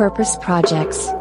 [0.00, 1.12] Purpose Projects.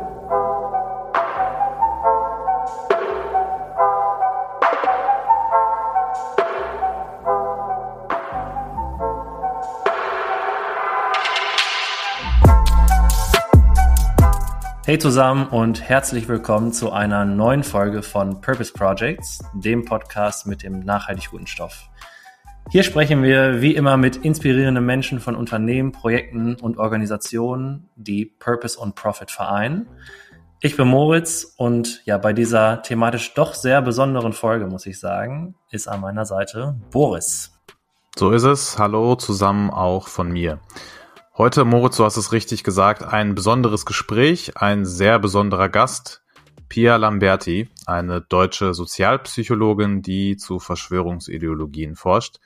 [14.86, 20.64] Hey zusammen und herzlich willkommen zu einer neuen Folge von Purpose Projects, dem Podcast mit
[20.64, 21.90] dem nachhaltig guten Stoff.
[22.72, 28.80] Hier sprechen wir wie immer mit inspirierenden Menschen von Unternehmen, Projekten und Organisationen, die Purpose
[28.80, 29.88] und Profit vereinen.
[30.62, 35.56] Ich bin Moritz und ja, bei dieser thematisch doch sehr besonderen Folge, muss ich sagen,
[35.72, 37.60] ist an meiner Seite Boris.
[38.16, 38.78] So ist es.
[38.78, 40.60] Hallo zusammen auch von mir.
[41.40, 46.22] Heute, Moritz, du hast es richtig gesagt, ein besonderes Gespräch, ein sehr besonderer Gast,
[46.70, 52.40] Pia Lamberti, eine deutsche Sozialpsychologin, die zu Verschwörungsideologien forscht.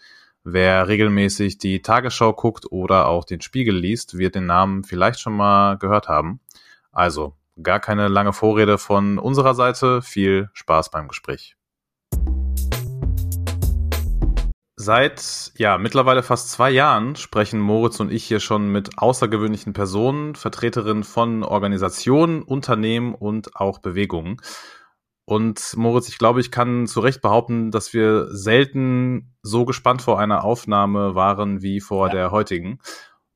[0.46, 5.32] Wer regelmäßig die Tagesschau guckt oder auch den Spiegel liest, wird den Namen vielleicht schon
[5.32, 6.42] mal gehört haben.
[6.92, 10.02] Also, gar keine lange Vorrede von unserer Seite.
[10.02, 11.56] Viel Spaß beim Gespräch.
[14.76, 20.36] Seit ja mittlerweile fast zwei Jahren sprechen Moritz und ich hier schon mit außergewöhnlichen Personen,
[20.36, 24.42] Vertreterinnen von Organisationen, Unternehmen und auch Bewegungen.
[25.26, 30.20] Und Moritz, ich glaube, ich kann zu Recht behaupten, dass wir selten so gespannt vor
[30.20, 32.14] einer Aufnahme waren wie vor ja.
[32.14, 32.80] der heutigen.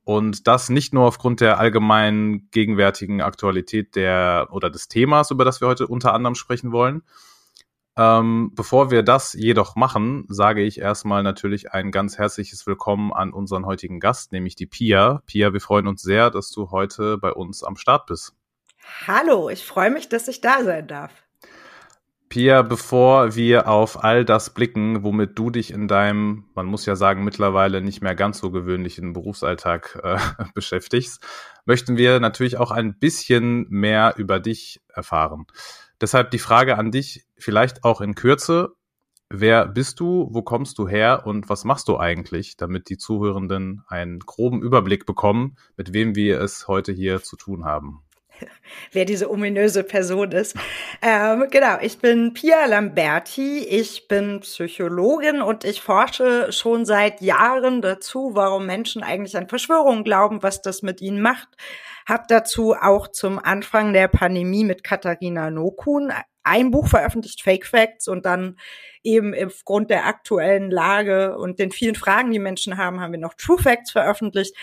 [0.03, 5.61] Und das nicht nur aufgrund der allgemeinen gegenwärtigen Aktualität der oder des Themas, über das
[5.61, 7.03] wir heute unter anderem sprechen wollen,
[7.97, 13.33] ähm, bevor wir das jedoch machen, sage ich erstmal natürlich ein ganz herzliches Willkommen an
[13.33, 15.23] unseren heutigen Gast, nämlich die Pia.
[15.25, 18.33] Pia, wir freuen uns sehr, dass du heute bei uns am Start bist.
[19.07, 21.26] Hallo, ich freue mich, dass ich da sein darf.
[22.29, 26.97] Pia, bevor wir auf all das blicken, womit du dich in deinem, man muss ja
[26.97, 30.17] sagen, mittlerweile nicht mehr ganz so gewöhnlichen Berufsalltag äh,
[30.53, 31.25] beschäftigst,
[31.65, 35.45] möchten wir natürlich auch ein bisschen mehr über dich erfahren.
[36.01, 38.73] Deshalb die Frage an dich, vielleicht auch in Kürze.
[39.29, 43.83] Wer bist du, wo kommst du her und was machst du eigentlich, damit die Zuhörenden
[43.87, 48.03] einen groben Überblick bekommen, mit wem wir es heute hier zu tun haben?
[48.91, 50.55] wer diese ominöse Person ist.
[51.01, 57.81] Ähm, genau, ich bin Pia Lamberti, ich bin Psychologin und ich forsche schon seit Jahren
[57.81, 61.47] dazu, warum Menschen eigentlich an Verschwörungen glauben, was das mit ihnen macht.
[62.05, 66.11] Hab dazu auch zum Anfang der Pandemie mit Katharina Nokun
[66.47, 68.57] ein Buch veröffentlicht, Fake Facts, und dann
[69.03, 73.33] eben aufgrund der aktuellen Lage und den vielen Fragen, die Menschen haben, haben wir noch
[73.33, 74.55] True Facts veröffentlicht.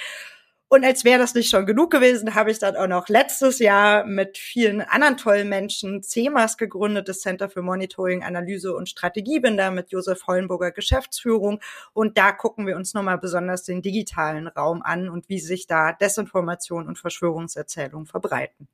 [0.74, 4.04] Und als wäre das nicht schon genug gewesen, habe ich dann auch noch letztes Jahr
[4.04, 9.56] mit vielen anderen tollen Menschen CEMAS gegründet, das Center für Monitoring, Analyse und Strategie, bin
[9.56, 11.60] da mit Josef Hollenburger Geschäftsführung.
[11.92, 15.92] Und da gucken wir uns nochmal besonders den digitalen Raum an und wie sich da
[15.92, 18.66] Desinformation und Verschwörungserzählungen verbreiten.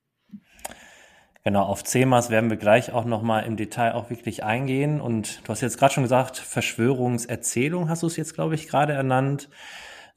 [1.44, 5.03] Genau, auf CEMAS werden wir gleich auch nochmal im Detail auch wirklich eingehen.
[5.03, 8.94] Und du hast jetzt gerade schon gesagt, Verschwörungserzählung hast du es jetzt, glaube ich, gerade
[8.94, 9.50] ernannt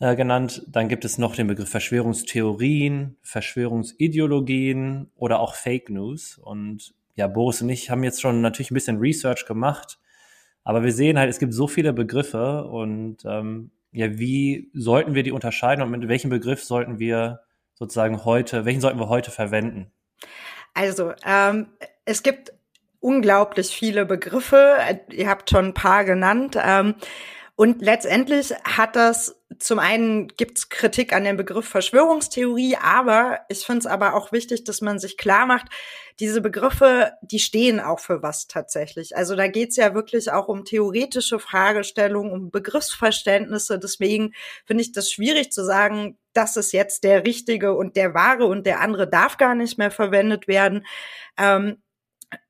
[0.04, 0.64] äh, genannt.
[0.68, 6.38] Dann gibt es noch den Begriff Verschwörungstheorien, Verschwörungsideologien oder auch Fake News.
[6.38, 10.00] Und ja, Boris und ich haben jetzt schon natürlich ein bisschen Research gemacht,
[10.66, 15.24] aber wir sehen halt, es gibt so viele Begriffe und ähm, ja, wie sollten wir
[15.24, 17.40] die unterscheiden und mit welchem Begriff sollten wir
[17.74, 19.92] sozusagen heute, welchen sollten wir heute verwenden?
[20.74, 21.68] Also, ähm,
[22.04, 22.52] es gibt
[23.00, 24.78] unglaublich viele Begriffe.
[25.12, 26.58] Ihr habt schon ein paar genannt.
[26.62, 26.96] Ähm,
[27.56, 33.82] und letztendlich hat das, zum einen gibt's Kritik an dem Begriff Verschwörungstheorie, aber ich finde
[33.82, 35.68] es aber auch wichtig, dass man sich klar macht,
[36.20, 39.16] diese Begriffe, die stehen auch für was tatsächlich.
[39.16, 43.78] Also da geht's ja wirklich auch um theoretische Fragestellungen, um Begriffsverständnisse.
[43.78, 44.34] Deswegen
[44.66, 48.66] finde ich das schwierig zu sagen, das ist jetzt der richtige und der wahre und
[48.66, 50.86] der andere darf gar nicht mehr verwendet werden.
[51.38, 51.84] Ähm,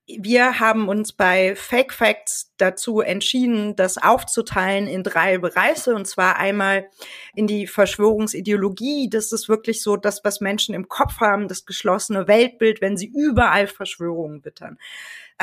[0.05, 5.95] wir haben uns bei Fake Facts dazu entschieden, das aufzuteilen in drei Bereiche.
[5.95, 6.89] Und zwar einmal
[7.35, 9.09] in die Verschwörungsideologie.
[9.09, 13.07] Das ist wirklich so das, was Menschen im Kopf haben, das geschlossene Weltbild, wenn sie
[13.15, 14.77] überall Verschwörungen wittern.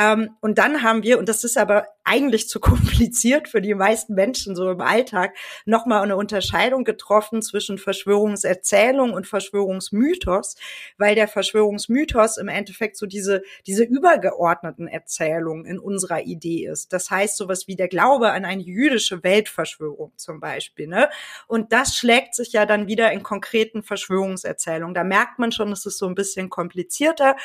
[0.01, 4.15] Ähm, und dann haben wir, und das ist aber eigentlich zu kompliziert für die meisten
[4.15, 5.37] Menschen so im Alltag,
[5.67, 10.57] nochmal eine Unterscheidung getroffen zwischen Verschwörungserzählung und Verschwörungsmythos,
[10.97, 16.95] weil der Verschwörungsmythos im Endeffekt so diese, diese übergeordneten Erzählungen in unserer Idee ist.
[16.95, 20.87] Das heißt sowas wie der Glaube an eine jüdische Weltverschwörung zum Beispiel.
[20.87, 21.11] Ne?
[21.47, 24.95] Und das schlägt sich ja dann wieder in konkreten Verschwörungserzählungen.
[24.95, 27.37] Da merkt man schon, es ist so ein bisschen komplizierter.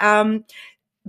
[0.00, 0.44] Ähm,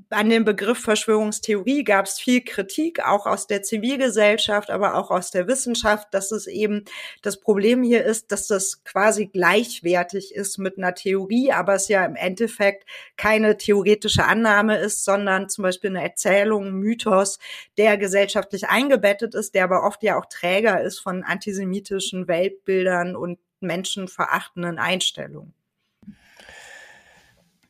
[0.10, 5.32] an dem Begriff Verschwörungstheorie gab es viel Kritik, auch aus der Zivilgesellschaft, aber auch aus
[5.32, 6.84] der Wissenschaft, dass es eben
[7.22, 12.06] das Problem hier ist, dass das quasi gleichwertig ist mit einer Theorie, aber es ja
[12.06, 17.40] im Endeffekt keine theoretische Annahme ist, sondern zum Beispiel eine Erzählung, ein Mythos,
[17.78, 23.40] der gesellschaftlich eingebettet ist, der aber oft ja auch Träger ist von antisemitischen Weltbildern und
[23.62, 25.55] menschenverachtenden Einstellungen.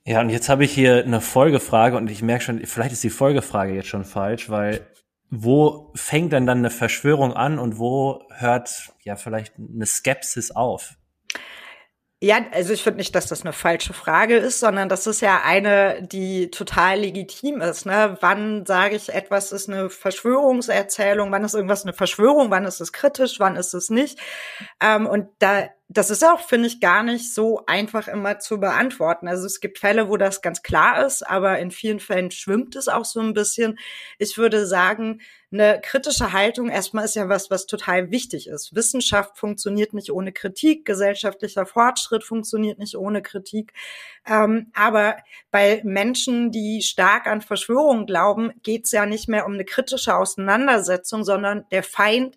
[0.07, 3.09] Ja, und jetzt habe ich hier eine Folgefrage und ich merke schon, vielleicht ist die
[3.09, 4.87] Folgefrage jetzt schon falsch, weil
[5.31, 10.93] wo fängt denn dann eine Verschwörung an und wo hört ja vielleicht eine Skepsis auf?
[12.21, 15.41] Ja, also ich finde nicht, dass das eine falsche Frage ist, sondern das ist ja
[15.43, 17.85] eine, die total legitim ist.
[17.85, 18.17] Ne?
[18.21, 22.93] Wann sage ich, etwas ist eine Verschwörungserzählung, wann ist irgendwas eine Verschwörung, wann ist es
[22.93, 24.17] kritisch, wann ist es nicht?
[24.81, 29.27] Ähm, und da das ist auch, finde ich, gar nicht so einfach immer zu beantworten.
[29.27, 32.87] Also es gibt Fälle, wo das ganz klar ist, aber in vielen Fällen schwimmt es
[32.87, 33.77] auch so ein bisschen.
[34.17, 35.21] Ich würde sagen,
[35.51, 38.75] eine kritische Haltung erstmal ist ja was, was total wichtig ist.
[38.75, 43.71] Wissenschaft funktioniert nicht ohne Kritik, gesellschaftlicher Fortschritt funktioniert nicht ohne Kritik.
[44.25, 45.17] Ähm, aber
[45.51, 50.15] bei Menschen, die stark an Verschwörungen glauben, geht es ja nicht mehr um eine kritische
[50.15, 52.35] Auseinandersetzung, sondern der Feind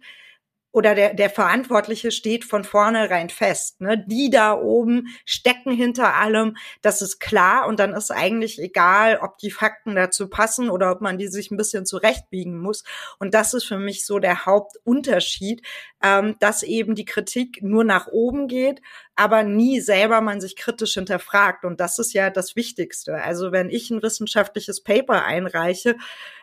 [0.71, 3.81] oder der, der Verantwortliche steht von vornherein fest.
[3.81, 4.05] Ne?
[4.07, 9.39] Die da oben stecken hinter allem, das ist klar und dann ist eigentlich egal, ob
[9.39, 12.85] die Fakten dazu passen oder ob man die sich ein bisschen zurechtbiegen muss.
[13.19, 15.63] Und das ist für mich so der Hauptunterschied,
[16.03, 18.83] ähm, dass eben die Kritik nur nach oben geht,
[19.19, 21.65] aber nie selber man sich kritisch hinterfragt.
[21.65, 23.17] Und das ist ja das Wichtigste.
[23.17, 25.97] Also wenn ich ein wissenschaftliches Paper einreiche,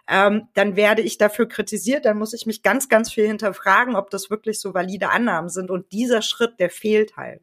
[0.09, 4.09] ähm, dann werde ich dafür kritisiert, dann muss ich mich ganz, ganz viel hinterfragen, ob
[4.09, 5.71] das wirklich so valide Annahmen sind.
[5.71, 7.41] Und dieser Schritt, der fehlt halt.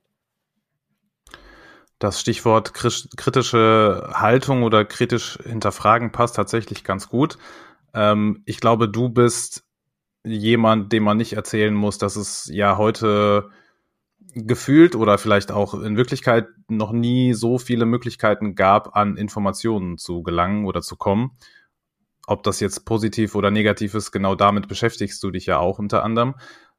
[1.99, 7.38] Das Stichwort kritische Haltung oder kritisch hinterfragen passt tatsächlich ganz gut.
[7.94, 9.64] Ähm, ich glaube, du bist
[10.25, 13.50] jemand, dem man nicht erzählen muss, dass es ja heute
[14.34, 20.23] gefühlt oder vielleicht auch in Wirklichkeit noch nie so viele Möglichkeiten gab, an Informationen zu
[20.23, 21.37] gelangen oder zu kommen
[22.26, 26.02] ob das jetzt positiv oder negativ ist, genau damit beschäftigst du dich ja auch unter
[26.05, 26.34] anderem.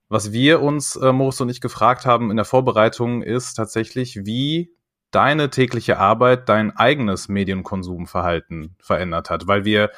[0.09, 4.75] Was wir uns, äh, Moritz und ich, gefragt haben in der Vorbereitung, ist tatsächlich, wie
[5.11, 9.47] deine tägliche Arbeit dein eigenes Medienkonsumverhalten verändert hat.
[9.47, 9.91] Weil wir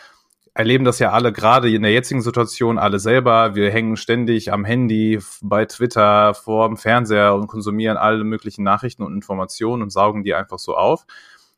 [0.56, 3.56] erleben das ja alle gerade in der jetzigen Situation alle selber.
[3.56, 9.04] Wir hängen ständig am Handy, bei Twitter, vor dem Fernseher und konsumieren alle möglichen Nachrichten
[9.04, 11.06] und Informationen und saugen die einfach so auf.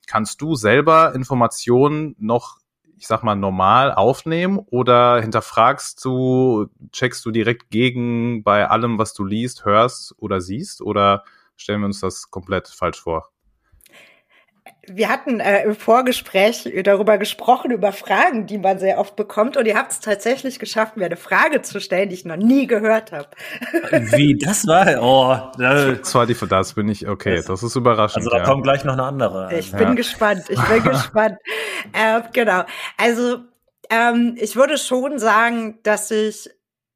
[0.07, 2.57] Kannst du selber Informationen noch
[2.99, 9.13] ich sag mal, normal aufnehmen oder hinterfragst du, checkst du direkt gegen bei allem, was
[9.13, 11.23] du liest, hörst oder siehst oder
[11.55, 13.29] stellen wir uns das komplett falsch vor?
[14.87, 19.57] Wir hatten äh, im Vorgespräch darüber gesprochen, über Fragen, die man sehr oft bekommt.
[19.57, 22.67] Und ihr habt es tatsächlich geschafft, mir eine Frage zu stellen, die ich noch nie
[22.67, 23.29] gehört habe.
[23.91, 25.01] Wie, das war?
[25.01, 28.17] Oh, das war die, das bin ich, okay, das, das ist überraschend.
[28.17, 28.43] Also da ja.
[28.43, 29.49] kommt gleich noch eine andere.
[29.57, 29.93] Ich bin ja.
[29.93, 31.37] gespannt, ich bin gespannt.
[31.93, 32.63] Äh, genau,
[32.97, 33.39] also
[33.89, 36.49] ähm, ich würde schon sagen, dass ich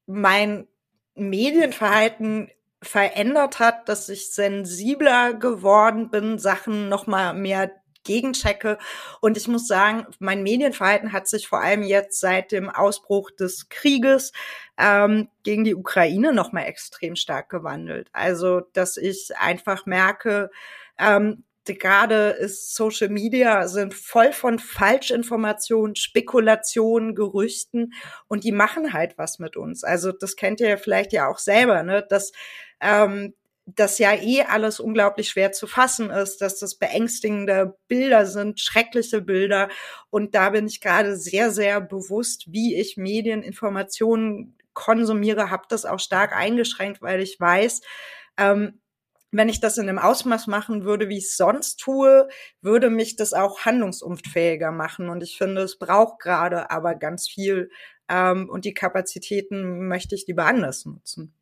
[0.08, 0.68] mein
[1.16, 2.50] Medienverhalten
[2.82, 7.72] verändert hat, dass ich sensibler geworden bin, Sachen noch mal mehr
[8.04, 8.78] gegenchecke.
[9.20, 13.70] Und ich muss sagen, mein Medienverhalten hat sich vor allem jetzt seit dem Ausbruch des
[13.70, 14.32] Krieges
[14.78, 18.10] ähm, gegen die Ukraine noch mal extrem stark gewandelt.
[18.14, 20.50] Also, dass ich einfach merke,
[20.98, 27.94] ähm, gerade ist Social Media sind voll von Falschinformationen, Spekulationen, Gerüchten
[28.28, 29.84] und die machen halt was mit uns.
[29.84, 32.06] Also das kennt ihr vielleicht ja auch selber, ne?
[32.10, 32.32] Dass
[32.82, 33.34] ähm,
[33.66, 39.22] das ja eh alles unglaublich schwer zu fassen ist, dass das beängstigende Bilder sind, schreckliche
[39.22, 39.70] Bilder.
[40.10, 46.00] Und da bin ich gerade sehr, sehr bewusst, wie ich Medieninformationen konsumiere, habe das auch
[46.00, 47.82] stark eingeschränkt, weil ich weiß,
[48.38, 48.81] ähm,
[49.32, 52.28] wenn ich das in einem Ausmaß machen würde, wie ich es sonst tue,
[52.62, 55.10] würde mich das auch handlungsunfähiger machen.
[55.10, 57.70] Und ich finde, es braucht gerade aber ganz viel.
[58.10, 61.34] Ähm, und die Kapazitäten möchte ich lieber anders nutzen.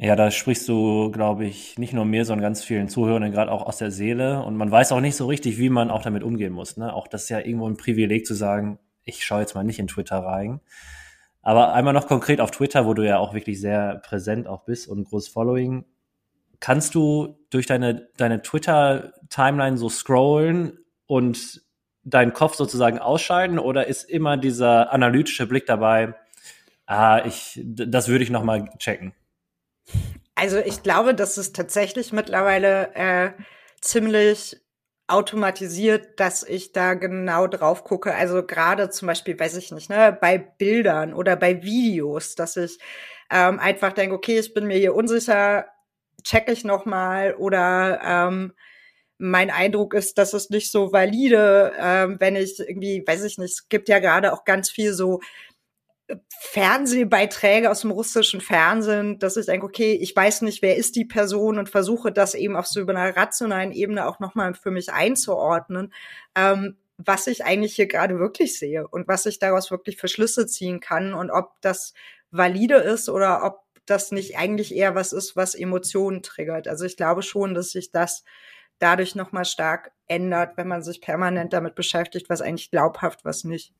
[0.00, 3.66] Ja, da sprichst du, glaube ich, nicht nur mir, sondern ganz vielen Zuhörern gerade auch
[3.66, 4.42] aus der Seele.
[4.44, 6.76] Und man weiß auch nicht so richtig, wie man auch damit umgehen muss.
[6.76, 6.92] Ne?
[6.94, 9.88] Auch das ist ja irgendwo ein Privileg zu sagen, ich schaue jetzt mal nicht in
[9.88, 10.60] Twitter rein.
[11.42, 14.86] Aber einmal noch konkret auf Twitter, wo du ja auch wirklich sehr präsent auch bist
[14.86, 15.84] und großes Following.
[16.60, 21.62] Kannst du durch deine, deine Twitter-Timeline so scrollen und
[22.02, 26.14] deinen Kopf sozusagen ausschalten oder ist immer dieser analytische Blick dabei,
[26.86, 29.12] ah, ich, das würde ich nochmal checken?
[30.34, 33.30] Also ich glaube, dass es tatsächlich mittlerweile äh,
[33.80, 34.56] ziemlich
[35.08, 38.14] automatisiert, dass ich da genau drauf gucke.
[38.14, 42.78] Also gerade zum Beispiel, weiß ich nicht, ne, bei Bildern oder bei Videos, dass ich
[43.30, 45.66] ähm, einfach denke, okay, ich bin mir hier unsicher,
[46.28, 48.52] check ich noch mal oder ähm,
[49.16, 53.52] mein Eindruck ist, dass es nicht so valide, ähm, wenn ich irgendwie, weiß ich nicht,
[53.52, 55.20] es gibt ja gerade auch ganz viel so
[56.40, 61.04] Fernsehbeiträge aus dem russischen Fernsehen, dass ich denke, okay, ich weiß nicht, wer ist die
[61.04, 65.92] Person und versuche das eben auf so einer rationalen Ebene auch nochmal für mich einzuordnen,
[66.34, 70.46] ähm, was ich eigentlich hier gerade wirklich sehe und was ich daraus wirklich für Schlüsse
[70.46, 71.92] ziehen kann und ob das
[72.30, 76.68] valide ist oder ob das nicht eigentlich eher was ist, was Emotionen triggert.
[76.68, 78.24] Also ich glaube schon, dass sich das
[78.78, 83.72] dadurch nochmal stark ändert, wenn man sich permanent damit beschäftigt, was eigentlich glaubhaft, was nicht.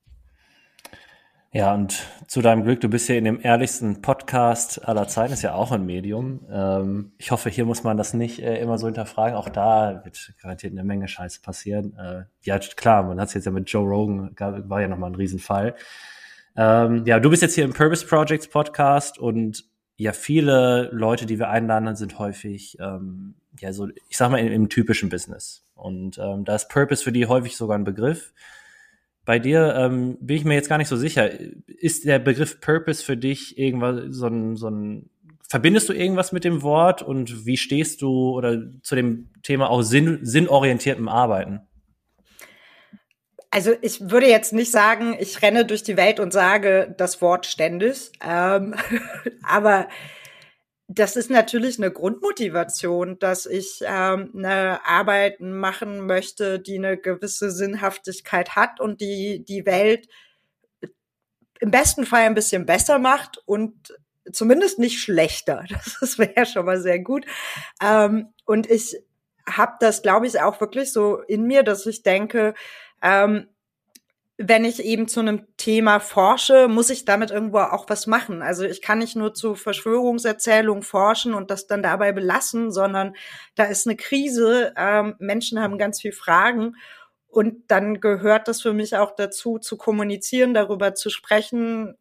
[1.50, 5.40] Ja, und zu deinem Glück, du bist ja in dem ehrlichsten Podcast aller Zeiten, ist
[5.40, 6.40] ja auch ein Medium.
[6.50, 9.34] Ähm, ich hoffe, hier muss man das nicht äh, immer so hinterfragen.
[9.34, 11.96] Auch da wird garantiert eine Menge Scheiße passieren.
[11.96, 15.10] Äh, ja, klar, man hat es jetzt ja mit Joe Rogan, gab, war ja nochmal
[15.10, 15.74] ein Riesenfall.
[16.54, 19.64] Ähm, ja, du bist jetzt hier im Purpose Projects Podcast und
[19.98, 24.52] ja, viele Leute, die wir einladen, sind häufig, ähm, ja, so, ich sag mal, im,
[24.52, 25.66] im typischen Business.
[25.74, 28.32] Und ähm, da ist Purpose für die häufig sogar ein Begriff.
[29.24, 31.28] Bei dir ähm, bin ich mir jetzt gar nicht so sicher.
[31.66, 35.10] Ist der Begriff Purpose für dich irgendwas so ein, so ein
[35.48, 39.82] verbindest du irgendwas mit dem Wort und wie stehst du oder zu dem Thema auch
[39.82, 41.60] Sinn, sinnorientiertem Arbeiten?
[43.50, 47.46] Also ich würde jetzt nicht sagen, ich renne durch die Welt und sage das Wort
[47.46, 48.74] ständig, ähm,
[49.42, 49.88] aber
[50.88, 57.50] das ist natürlich eine Grundmotivation, dass ich ähm, eine Arbeit machen möchte, die eine gewisse
[57.50, 60.08] Sinnhaftigkeit hat und die die Welt
[61.60, 63.94] im besten Fall ein bisschen besser macht und
[64.32, 65.64] zumindest nicht schlechter.
[66.00, 67.26] Das wäre schon mal sehr gut.
[67.82, 68.96] Ähm, und ich
[69.46, 72.54] habe das, glaube ich, auch wirklich so in mir, dass ich denke,
[73.02, 73.48] ähm,
[74.40, 78.40] wenn ich eben zu einem Thema forsche, muss ich damit irgendwo auch was machen.
[78.40, 83.14] Also ich kann nicht nur zu Verschwörungserzählungen forschen und das dann dabei belassen, sondern
[83.56, 86.76] da ist eine Krise, ähm, Menschen haben ganz viel Fragen
[87.26, 91.96] und dann gehört das für mich auch dazu, zu kommunizieren, darüber zu sprechen,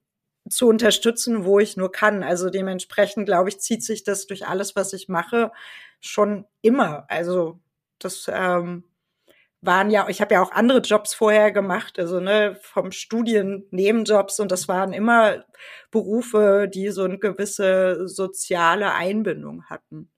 [0.48, 2.24] zu unterstützen, wo ich nur kann.
[2.24, 5.52] Also dementsprechend, glaube ich, zieht sich das durch alles, was ich mache,
[6.00, 7.06] schon immer.
[7.10, 7.60] Also
[8.00, 8.84] das ähm,
[9.68, 14.40] waren ja, ich habe ja auch andere Jobs vorher gemacht, also ne, vom Studien Nebenjobs
[14.40, 15.44] und das waren immer
[15.92, 20.10] Berufe, die so eine gewisse soziale Einbindung hatten.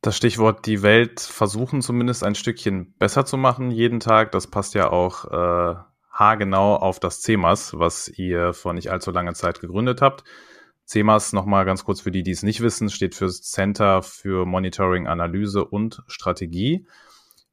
[0.00, 4.74] Das Stichwort die Welt versuchen zumindest ein Stückchen besser zu machen jeden Tag, das passt
[4.74, 5.74] ja auch äh,
[6.10, 10.24] haargenau auf das CEMAS, was ihr vor nicht allzu langer Zeit gegründet habt.
[10.86, 15.06] CEMAS, nochmal ganz kurz für die, die es nicht wissen, steht für Center für Monitoring,
[15.06, 16.86] Analyse und Strategie.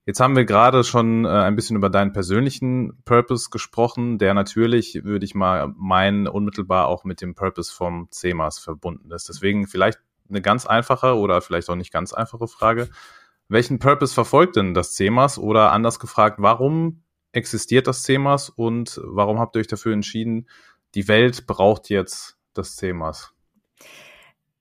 [0.05, 5.03] Jetzt haben wir gerade schon äh, ein bisschen über deinen persönlichen Purpose gesprochen, der natürlich,
[5.03, 9.29] würde ich mal meinen, unmittelbar auch mit dem Purpose vom CEMAS verbunden ist.
[9.29, 12.89] Deswegen vielleicht eine ganz einfache oder vielleicht auch nicht ganz einfache Frage.
[13.47, 19.39] Welchen Purpose verfolgt denn das CEMAS oder anders gefragt, warum existiert das CEMAS und warum
[19.39, 20.47] habt ihr euch dafür entschieden,
[20.95, 23.33] die Welt braucht jetzt das CEMAS?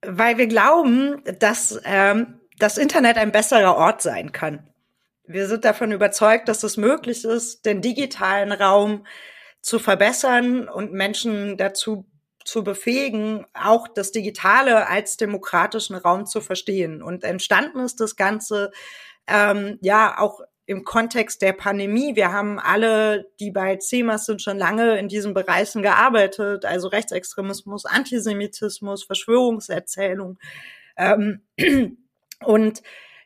[0.05, 4.67] Weil wir glauben, dass ähm, das Internet ein besserer Ort sein kann.
[5.33, 9.07] Wir sind davon überzeugt, dass es möglich ist, den digitalen Raum
[9.61, 12.05] zu verbessern und Menschen dazu
[12.45, 17.01] zu befähigen, auch das Digitale als demokratischen Raum zu verstehen.
[17.01, 18.73] Und entstanden ist das Ganze
[19.29, 22.17] ähm, ja auch im Kontext der Pandemie.
[22.17, 27.85] Wir haben alle, die bei CEMAS sind, schon lange in diesen Bereichen gearbeitet, also Rechtsextremismus,
[27.85, 30.41] Antisemitismus, Verschwörungserzählung.
[30.97, 31.43] Ähm,
[32.45, 32.83] und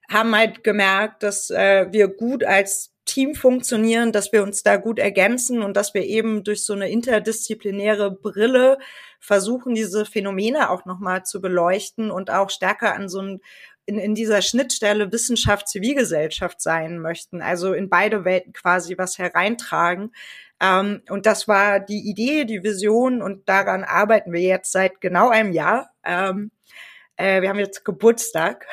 [0.08, 4.98] haben halt gemerkt, dass äh, wir gut als Team funktionieren, dass wir uns da gut
[4.98, 8.78] ergänzen und dass wir eben durch so eine interdisziplinäre Brille
[9.20, 13.40] versuchen, diese Phänomene auch nochmal zu beleuchten und auch stärker an so ein
[13.86, 20.12] in, in dieser Schnittstelle Wissenschaft, Zivilgesellschaft sein möchten, also in beide Welten quasi was hereintragen.
[20.60, 25.28] Ähm, und das war die Idee, die Vision und daran arbeiten wir jetzt seit genau
[25.28, 25.90] einem Jahr.
[26.04, 26.50] Ähm,
[27.16, 28.66] äh, wir haben jetzt Geburtstag.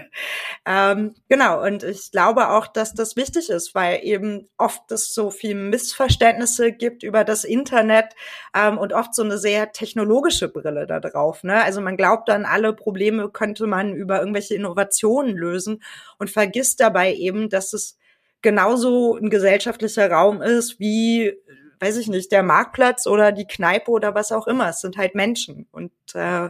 [0.66, 5.30] ähm, genau, und ich glaube auch, dass das wichtig ist, weil eben oft es so
[5.30, 8.14] viel Missverständnisse gibt über das Internet
[8.56, 11.42] ähm, und oft so eine sehr technologische Brille da drauf.
[11.42, 11.62] Ne?
[11.62, 15.82] Also man glaubt dann, alle Probleme könnte man über irgendwelche Innovationen lösen
[16.18, 17.98] und vergisst dabei eben, dass es
[18.42, 21.32] genauso ein gesellschaftlicher Raum ist wie
[21.80, 24.68] weiß ich nicht, der Marktplatz oder die Kneipe oder was auch immer.
[24.68, 25.66] Es sind halt Menschen.
[25.72, 26.48] Und äh,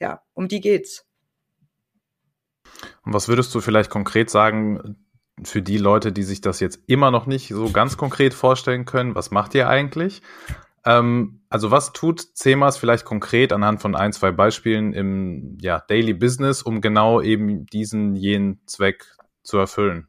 [0.00, 1.06] ja, um die geht's.
[3.04, 4.96] Und was würdest du vielleicht konkret sagen,
[5.44, 9.14] für die Leute, die sich das jetzt immer noch nicht so ganz konkret vorstellen können,
[9.14, 10.22] was macht ihr eigentlich?
[10.84, 16.14] Ähm, also was tut CEMAS vielleicht konkret anhand von ein, zwei Beispielen im ja, Daily
[16.14, 19.04] Business, um genau eben diesen jenen Zweck
[19.42, 20.08] zu erfüllen?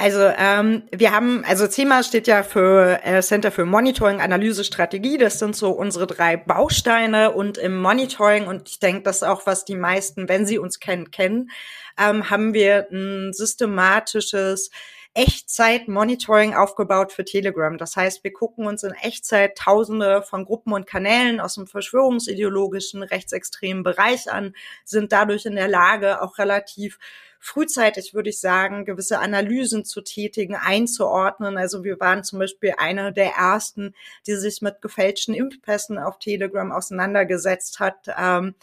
[0.00, 5.18] Also ähm, wir haben, also CEMA steht ja für äh, Center für Monitoring, Analyse, Strategie.
[5.18, 9.44] Das sind so unsere drei Bausteine und im Monitoring und ich denke, das ist auch
[9.44, 11.50] was die meisten, wenn sie uns kennen, kennen,
[11.98, 14.70] ähm, haben wir ein systematisches
[15.14, 17.76] Echtzeit-Monitoring aufgebaut für Telegram.
[17.76, 23.02] Das heißt, wir gucken uns in Echtzeit Tausende von Gruppen und Kanälen aus dem verschwörungsideologischen,
[23.02, 27.00] rechtsextremen Bereich an, sind dadurch in der Lage, auch relativ
[27.38, 31.56] frühzeitig, würde ich sagen, gewisse Analysen zu tätigen, einzuordnen.
[31.56, 33.94] Also wir waren zum Beispiel einer der ersten,
[34.26, 38.08] die sich mit gefälschten Impfpässen auf Telegram auseinandergesetzt hat.
[38.18, 38.54] Ähm,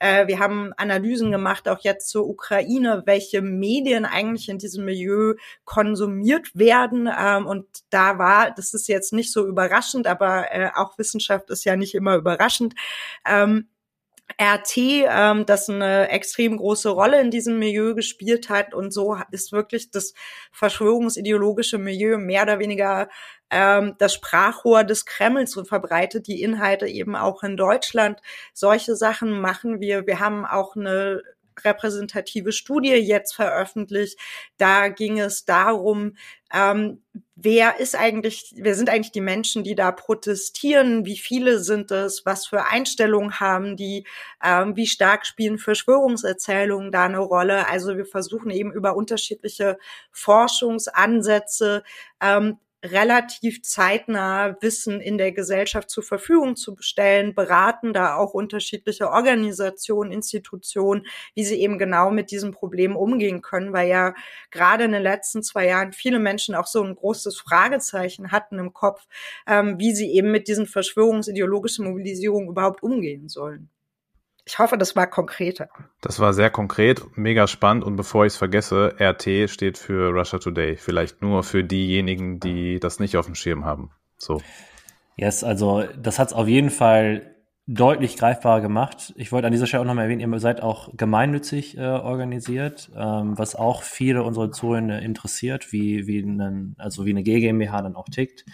[0.00, 5.34] äh, wir haben Analysen gemacht, auch jetzt zur Ukraine, welche Medien eigentlich in diesem Milieu
[5.64, 7.08] konsumiert werden.
[7.18, 11.64] Ähm, und da war, das ist jetzt nicht so überraschend, aber äh, auch Wissenschaft ist
[11.64, 12.74] ja nicht immer überraschend.
[14.40, 18.74] RT, ähm, das eine extrem große Rolle in diesem Milieu gespielt hat.
[18.74, 20.14] Und so ist wirklich das
[20.52, 23.08] verschwörungsideologische Milieu mehr oder weniger
[23.50, 28.20] ähm, das Sprachrohr des Kremls und verbreitet die Inhalte eben auch in Deutschland.
[28.52, 30.06] Solche Sachen machen wir.
[30.06, 31.22] Wir haben auch eine
[31.64, 34.18] repräsentative Studie jetzt veröffentlicht.
[34.58, 36.14] Da ging es darum,
[36.52, 37.02] ähm,
[37.36, 41.04] wer ist eigentlich, wer sind eigentlich die Menschen, die da protestieren?
[41.04, 42.24] Wie viele sind es?
[42.24, 44.06] Was für Einstellungen haben die?
[44.42, 47.68] Ähm, wie stark spielen Verschwörungserzählungen da eine Rolle?
[47.68, 49.78] Also wir versuchen eben über unterschiedliche
[50.10, 51.82] Forschungsansätze
[52.22, 59.10] ähm, relativ zeitnah Wissen in der Gesellschaft zur Verfügung zu stellen, beraten da auch unterschiedliche
[59.10, 64.14] Organisationen, Institutionen, wie sie eben genau mit diesem Problem umgehen können, weil ja
[64.50, 68.72] gerade in den letzten zwei Jahren viele Menschen auch so ein großes Fragezeichen hatten im
[68.72, 69.06] Kopf,
[69.46, 73.70] ähm, wie sie eben mit diesen verschwörungsideologischen Mobilisierungen überhaupt umgehen sollen.
[74.48, 75.68] Ich hoffe, das war konkreter.
[76.00, 77.84] Das war sehr konkret, mega spannend.
[77.84, 80.76] Und bevor ich es vergesse, RT steht für Russia Today.
[80.76, 83.90] Vielleicht nur für diejenigen, die das nicht auf dem Schirm haben.
[84.16, 84.40] So.
[85.16, 87.34] Yes, also das hat es auf jeden Fall
[87.66, 89.12] deutlich greifbarer gemacht.
[89.16, 93.36] Ich wollte an dieser Stelle auch nochmal erwähnen, ihr seid auch gemeinnützig äh, organisiert, ähm,
[93.36, 98.08] was auch viele unserer Zuhörer interessiert, wie, wie, einen, also wie eine GmbH dann auch
[98.08, 98.46] tickt.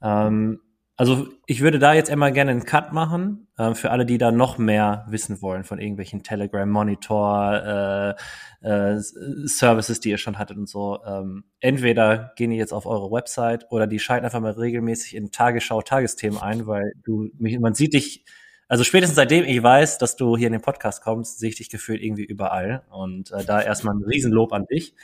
[0.00, 0.60] Ähm,
[0.98, 4.32] also ich würde da jetzt immer gerne einen Cut machen, äh, für alle, die da
[4.32, 8.16] noch mehr wissen wollen von irgendwelchen Telegram Monitor
[8.62, 10.98] äh, äh, Services, die ihr schon hattet und so.
[11.04, 15.30] Ähm, entweder gehen die jetzt auf eure Website oder die schalten einfach mal regelmäßig in
[15.30, 18.24] Tagesschau Tagesthemen ein, weil du mich, man sieht dich,
[18.66, 21.68] also spätestens seitdem ich weiß, dass du hier in den Podcast kommst, sehe ich dich
[21.68, 22.84] gefühlt irgendwie überall.
[22.90, 24.94] Und äh, da erstmal ein Riesenlob an dich.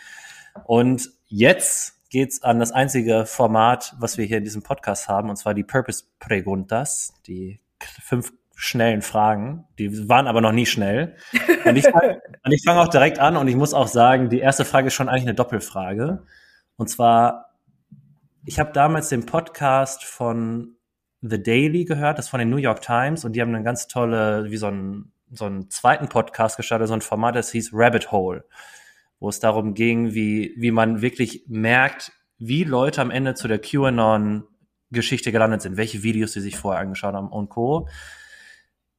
[0.65, 5.37] Und jetzt geht's an das einzige Format, was wir hier in diesem Podcast haben, und
[5.37, 9.65] zwar die Purpose Preguntas, die fünf schnellen Fragen.
[9.79, 11.17] Die waren aber noch nie schnell.
[11.65, 12.21] Und ich fange
[12.65, 15.23] fang auch direkt an und ich muss auch sagen, die erste Frage ist schon eigentlich
[15.23, 16.23] eine Doppelfrage.
[16.77, 17.57] Und zwar,
[18.45, 20.77] ich habe damals den Podcast von
[21.23, 24.51] The Daily gehört, das von den New York Times, und die haben eine ganz tolle,
[24.51, 28.45] wie so einen, so einen zweiten Podcast gestartet, so ein Format, das hieß Rabbit Hole
[29.23, 33.61] wo es darum ging, wie, wie man wirklich merkt, wie Leute am Ende zu der
[33.61, 37.89] QAnon-Geschichte gelandet sind, welche Videos sie sich vorher angeschaut haben und Co.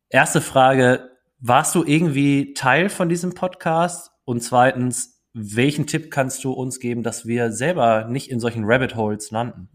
[0.08, 4.12] Erste Frage, warst du irgendwie Teil von diesem Podcast?
[4.24, 8.96] Und zweitens, welchen Tipp kannst du uns geben, dass wir selber nicht in solchen Rabbit
[8.96, 9.68] Holes landen?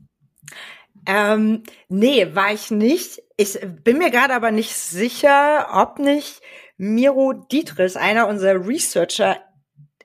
[1.05, 3.21] Ähm, nee, war ich nicht.
[3.37, 6.41] Ich bin mir gerade aber nicht sicher, ob nicht
[6.79, 9.37] Miro Dietrich, einer unserer Researcher,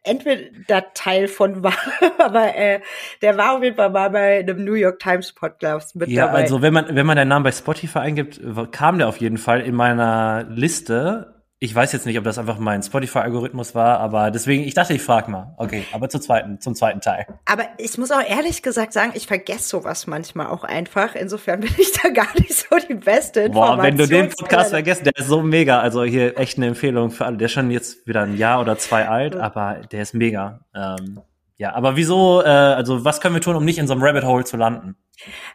[0.03, 1.77] entweder Teil von war,
[2.17, 2.81] aber äh,
[3.21, 6.39] der war auf jeden Fall mal bei einem New York Times Podcast mit ja, dabei.
[6.39, 8.39] Ja, also wenn man wenn man den Namen bei Spotify eingibt,
[8.71, 11.32] kam der auf jeden Fall in meiner Liste
[11.63, 15.01] ich weiß jetzt nicht, ob das einfach mein Spotify-Algorithmus war, aber deswegen, ich dachte, ich
[15.01, 15.53] frage mal.
[15.55, 17.25] Okay, aber zum zweiten, zum zweiten Teil.
[17.45, 21.15] Aber ich muss auch ehrlich gesagt sagen, ich vergesse sowas manchmal auch einfach.
[21.15, 23.77] Insofern bin ich da gar nicht so die beste Information.
[23.77, 25.79] Boah, wenn du den Podcast vergisst, der ist so mega.
[25.79, 27.37] Also hier echt eine Empfehlung für alle.
[27.37, 30.65] Der ist schon jetzt wieder ein Jahr oder zwei alt, aber der ist mega.
[30.75, 31.21] Ähm,
[31.55, 34.25] ja, aber wieso, äh, also was können wir tun, um nicht in so einem Rabbit
[34.25, 34.97] Hole zu landen?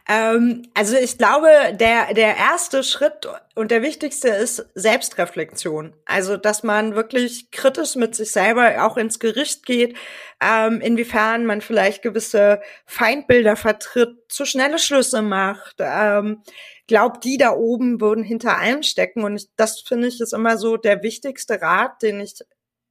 [0.08, 5.94] Ähm, also ich glaube, der, der erste Schritt und der wichtigste ist Selbstreflexion.
[6.06, 9.96] Also, dass man wirklich kritisch mit sich selber auch ins Gericht geht,
[10.40, 16.42] ähm, inwiefern man vielleicht gewisse Feindbilder vertritt, zu schnelle Schlüsse macht, ähm,
[16.86, 19.24] glaubt, die da oben würden hinter allem stecken.
[19.24, 22.36] Und ich, das finde ich ist immer so der wichtigste Rat, den ich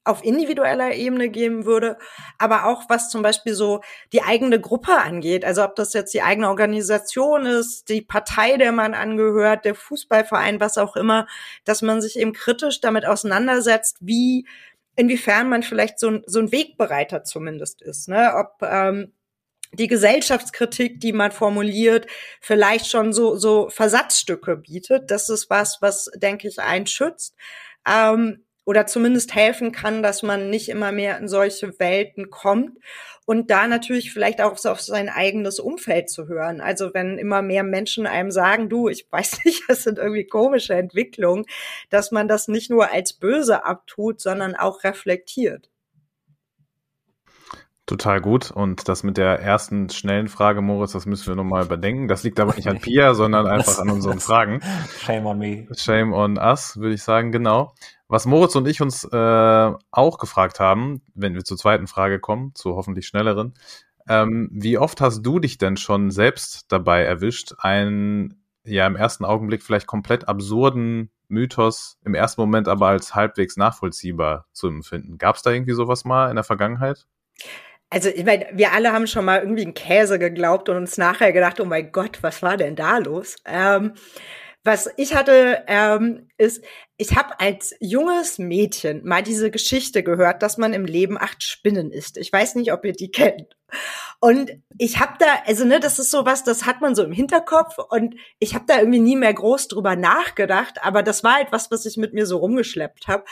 [0.08, 1.98] auf individueller Ebene geben würde,
[2.38, 3.82] aber auch was zum Beispiel so
[4.13, 5.46] die eigene Gruppe angeht.
[5.46, 10.60] Also ob das jetzt die eigene Organisation ist, die Partei, der man angehört, der Fußballverein,
[10.60, 11.28] was auch immer,
[11.65, 14.48] dass man sich eben kritisch damit auseinandersetzt, wie
[14.96, 18.10] inwiefern man vielleicht so, so ein Wegbereiter zumindest ist.
[18.10, 18.34] Ne?
[18.36, 19.13] Ob ähm,
[19.74, 22.08] die Gesellschaftskritik, die man formuliert,
[22.41, 25.12] vielleicht schon so, so Versatzstücke bietet.
[25.12, 27.36] Das ist was, was, denke ich, einen schützt.
[27.88, 32.78] Ähm, oder zumindest helfen kann, dass man nicht immer mehr in solche Welten kommt
[33.26, 36.60] und da natürlich vielleicht auch auf sein eigenes Umfeld zu hören.
[36.60, 40.74] Also wenn immer mehr Menschen einem sagen, du, ich weiß nicht, das sind irgendwie komische
[40.74, 41.46] Entwicklungen,
[41.90, 45.70] dass man das nicht nur als böse abtut, sondern auch reflektiert.
[47.86, 48.52] Total gut.
[48.52, 52.10] Und das mit der ersten schnellen Frage, Moritz, das müssen wir nochmal überdenken.
[52.10, 54.60] Das liegt aber nicht an Pia, sondern einfach an unseren Fragen.
[55.00, 55.68] Shame on me.
[55.74, 57.74] Shame on us, würde ich sagen, genau.
[58.10, 62.54] Was Moritz und ich uns äh, auch gefragt haben, wenn wir zur zweiten Frage kommen,
[62.56, 63.54] zur hoffentlich schnelleren,
[64.08, 69.26] ähm, wie oft hast du dich denn schon selbst dabei erwischt, einen ja im ersten
[69.26, 75.17] Augenblick vielleicht komplett absurden Mythos im ersten Moment aber als halbwegs nachvollziehbar zu empfinden?
[75.17, 77.06] Gab es da irgendwie sowas mal in der Vergangenheit?
[77.89, 81.32] Also, ich meine, wir alle haben schon mal irgendwie einen Käse geglaubt und uns nachher
[81.32, 83.38] gedacht, oh mein Gott, was war denn da los?
[83.46, 83.93] Ähm,
[84.68, 86.62] was ich hatte, ähm, ist,
[86.98, 91.90] ich habe als junges Mädchen mal diese Geschichte gehört, dass man im Leben acht Spinnen
[91.90, 92.18] isst.
[92.18, 93.56] Ich weiß nicht, ob ihr die kennt.
[94.20, 97.14] Und ich habe da, also ne, das ist so was, das hat man so im
[97.14, 101.72] Hinterkopf und ich habe da irgendwie nie mehr groß drüber nachgedacht, aber das war etwas,
[101.72, 103.24] was ich mit mir so rumgeschleppt habe.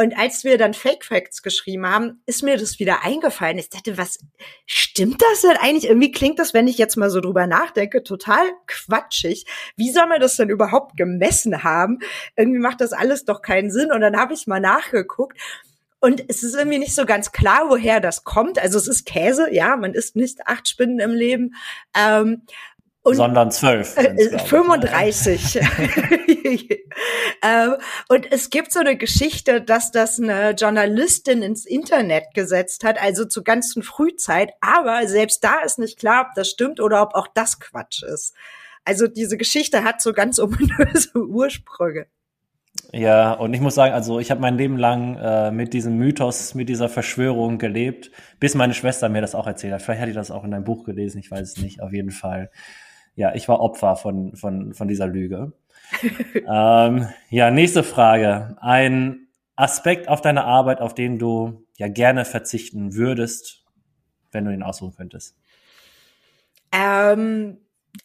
[0.00, 3.58] Und als wir dann Fake Facts geschrieben haben, ist mir das wieder eingefallen.
[3.58, 4.18] Ich dachte, was
[4.64, 5.90] stimmt das denn eigentlich?
[5.90, 9.44] Irgendwie klingt das, wenn ich jetzt mal so drüber nachdenke, total quatschig.
[9.76, 11.98] Wie soll man das denn überhaupt gemessen haben?
[12.34, 13.92] Irgendwie macht das alles doch keinen Sinn.
[13.92, 15.38] Und dann habe ich mal nachgeguckt.
[16.00, 18.58] Und es ist irgendwie nicht so ganz klar, woher das kommt.
[18.58, 21.54] Also es ist Käse, ja, man isst nicht acht Spinnen im Leben.
[21.94, 22.46] Ähm,
[23.02, 23.94] und, sondern zwölf.
[23.94, 25.56] 35.
[25.56, 25.62] Äh,
[27.42, 27.76] ähm,
[28.08, 33.24] und es gibt so eine Geschichte, dass das eine Journalistin ins Internet gesetzt hat, also
[33.24, 34.52] zur ganzen Frühzeit.
[34.60, 38.34] Aber selbst da ist nicht klar, ob das stimmt oder ob auch das Quatsch ist.
[38.84, 42.06] Also diese Geschichte hat so ganz ominöse Ursprünge.
[42.92, 46.54] Ja, und ich muss sagen, also ich habe mein Leben lang äh, mit diesem Mythos,
[46.54, 49.82] mit dieser Verschwörung gelebt, bis meine Schwester mir das auch erzählt hat.
[49.82, 52.10] Vielleicht hat die das auch in einem Buch gelesen, ich weiß es nicht, auf jeden
[52.10, 52.50] Fall
[53.14, 55.52] ja, ich war Opfer von, von, von dieser Lüge.
[56.34, 58.56] ähm, ja, nächste Frage.
[58.60, 63.64] Ein Aspekt auf deiner Arbeit, auf den du ja gerne verzichten würdest,
[64.32, 65.36] wenn du ihn aussuchen könntest?
[66.72, 67.58] Ähm,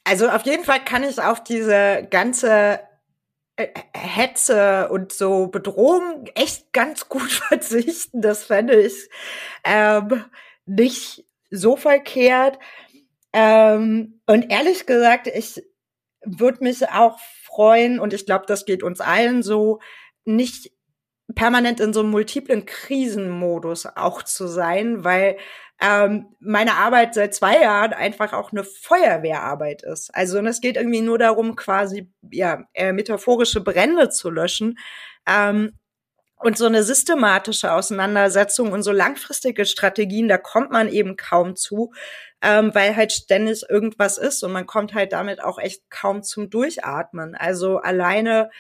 [0.04, 2.80] also auf jeden Fall kann ich auf diese ganze
[3.56, 8.22] äh, Hetze und so Bedrohung echt ganz gut verzichten.
[8.22, 9.10] Das fände ich
[9.64, 10.26] ähm,
[10.66, 12.60] nicht so verkehrt.
[13.38, 15.62] Ähm, und ehrlich gesagt, ich
[16.24, 19.82] würde mich auch freuen, und ich glaube, das geht uns allen so,
[20.24, 20.72] nicht
[21.36, 25.38] permanent in so einem multiplen Krisenmodus auch zu sein, weil
[25.82, 30.16] ähm, meine Arbeit seit zwei Jahren einfach auch eine Feuerwehrarbeit ist.
[30.16, 34.80] Also und es geht irgendwie nur darum, quasi ja äh, metaphorische Brände zu löschen.
[35.28, 35.78] Ähm,
[36.38, 41.92] und so eine systematische Auseinandersetzung und so langfristige Strategien, da kommt man eben kaum zu,
[42.46, 46.52] ähm, weil halt ständig irgendwas ist und man kommt halt damit auch echt kaum zum
[46.52, 47.34] Durchatmen.
[47.34, 48.52] Also alleine,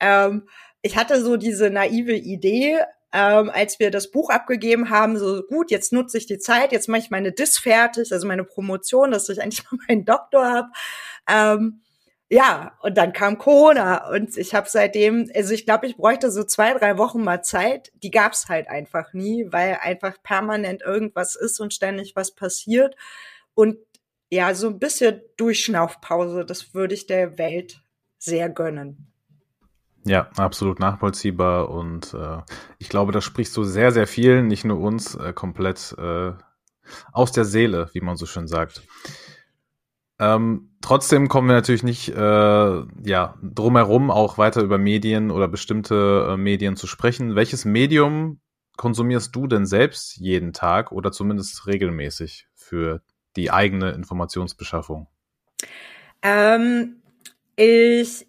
[0.00, 0.48] ähm,
[0.80, 2.78] ich hatte so diese naive Idee,
[3.12, 6.88] ähm, als wir das Buch abgegeben haben, so gut, jetzt nutze ich die Zeit, jetzt
[6.88, 10.68] mache ich meine Dis fertig, also meine Promotion, dass ich eigentlich mal meinen Doktor habe.
[11.28, 11.82] Ähm,
[12.30, 16.44] ja, und dann kam Corona und ich habe seitdem, also ich glaube, ich bräuchte so
[16.44, 17.92] zwei, drei Wochen mal Zeit.
[18.02, 22.96] Die gab's halt einfach nie, weil einfach permanent irgendwas ist und ständig was passiert.
[23.54, 23.76] Und
[24.30, 27.82] ja, so ein bisschen Durchschnaufpause, das würde ich der Welt
[28.18, 29.12] sehr gönnen.
[30.06, 32.38] Ja, absolut nachvollziehbar und äh,
[32.78, 36.32] ich glaube, das sprichst du sehr, sehr vielen, nicht nur uns, äh, komplett äh,
[37.12, 38.82] aus der Seele, wie man so schön sagt.
[40.18, 46.28] Ähm, trotzdem kommen wir natürlich nicht äh, ja, drumherum, auch weiter über Medien oder bestimmte
[46.30, 47.34] äh, Medien zu sprechen.
[47.34, 48.40] Welches Medium
[48.76, 53.00] konsumierst du denn selbst jeden Tag oder zumindest regelmäßig für
[53.36, 55.06] die eigene Informationsbeschaffung?
[56.22, 57.02] Ähm,
[57.56, 58.26] ich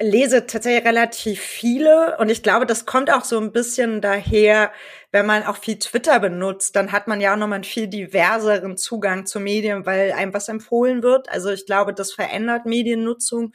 [0.00, 4.72] lese tatsächlich relativ viele und ich glaube, das kommt auch so ein bisschen daher,
[5.12, 8.78] wenn man auch viel Twitter benutzt, dann hat man ja auch nochmal einen viel diverseren
[8.78, 11.28] Zugang zu Medien, weil einem was empfohlen wird.
[11.28, 13.52] Also ich glaube, das verändert Mediennutzung.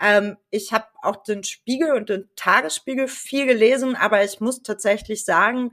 [0.00, 5.24] Ähm, ich habe auch den Spiegel und den Tagesspiegel viel gelesen, aber ich muss tatsächlich
[5.24, 5.72] sagen,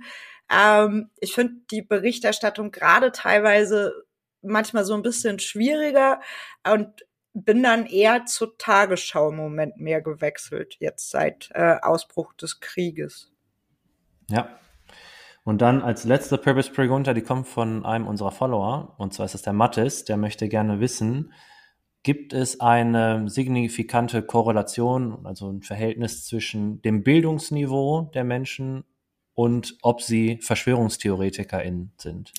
[0.51, 3.93] ähm, ich finde die Berichterstattung gerade teilweise
[4.41, 6.21] manchmal so ein bisschen schwieriger
[6.71, 12.59] und bin dann eher zur Tagesschau im Moment mehr gewechselt, jetzt seit äh, Ausbruch des
[12.59, 13.31] Krieges.
[14.29, 14.49] Ja.
[15.43, 19.35] Und dann als letzte Purpose Pregunta, die kommt von einem unserer Follower, und zwar ist
[19.35, 21.31] es der Mattes, der möchte gerne wissen,
[22.03, 28.83] gibt es eine signifikante Korrelation, also ein Verhältnis zwischen dem Bildungsniveau der Menschen
[29.37, 32.33] und ob sie VerschwörungstheoretikerInnen sind?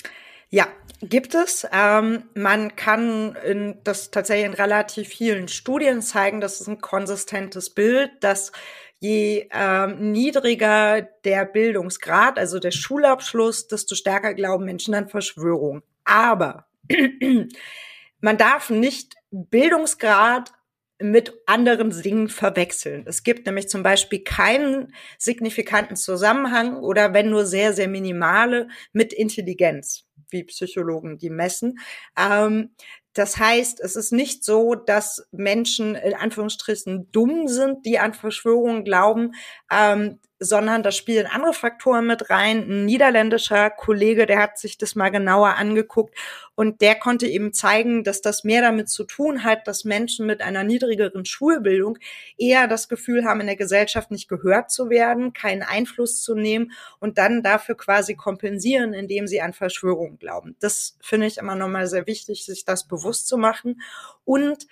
[0.51, 0.67] Ja,
[1.01, 1.65] gibt es.
[1.73, 7.71] Ähm, man kann in, das tatsächlich in relativ vielen Studien zeigen, das ist ein konsistentes
[7.71, 8.51] Bild, dass
[8.99, 15.83] je ähm, niedriger der Bildungsgrad, also der Schulabschluss, desto stärker glauben Menschen an Verschwörung.
[16.05, 16.67] Aber
[18.21, 20.53] man darf nicht Bildungsgrad
[21.01, 23.05] mit anderen Dingen verwechseln.
[23.07, 29.13] Es gibt nämlich zum Beispiel keinen signifikanten Zusammenhang oder wenn nur sehr, sehr minimale mit
[29.13, 31.79] Intelligenz wie Psychologen die messen.
[32.19, 32.71] Ähm,
[33.15, 38.85] das heißt, es ist nicht so, dass Menschen in Anführungsstrichen dumm sind, die an Verschwörungen
[38.85, 39.33] glauben.
[39.73, 42.59] Ähm, sondern da spielen andere Faktoren mit rein.
[42.69, 46.15] Ein niederländischer Kollege, der hat sich das mal genauer angeguckt
[46.55, 50.41] und der konnte eben zeigen, dass das mehr damit zu tun hat, dass Menschen mit
[50.41, 51.99] einer niedrigeren Schulbildung
[52.37, 56.73] eher das Gefühl haben, in der Gesellschaft nicht gehört zu werden, keinen Einfluss zu nehmen
[57.01, 60.57] und dann dafür quasi kompensieren, indem sie an Verschwörungen glauben.
[60.61, 63.81] Das finde ich immer nochmal sehr wichtig, sich das bewusst zu machen.
[64.25, 64.67] Und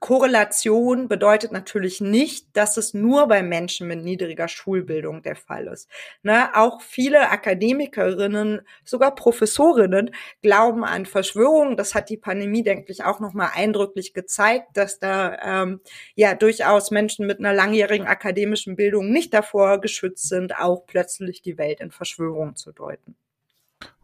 [0.00, 5.88] Korrelation bedeutet natürlich nicht, dass es nur bei Menschen mit niedriger Schulbildung der Fall ist.
[6.22, 10.10] Ne, auch viele Akademikerinnen, sogar Professorinnen
[10.42, 11.76] glauben an Verschwörungen.
[11.76, 15.80] Das hat die Pandemie, denke ich, auch nochmal eindrücklich gezeigt, dass da ähm,
[16.14, 21.58] ja durchaus Menschen mit einer langjährigen akademischen Bildung nicht davor geschützt sind, auch plötzlich die
[21.58, 23.14] Welt in Verschwörungen zu deuten.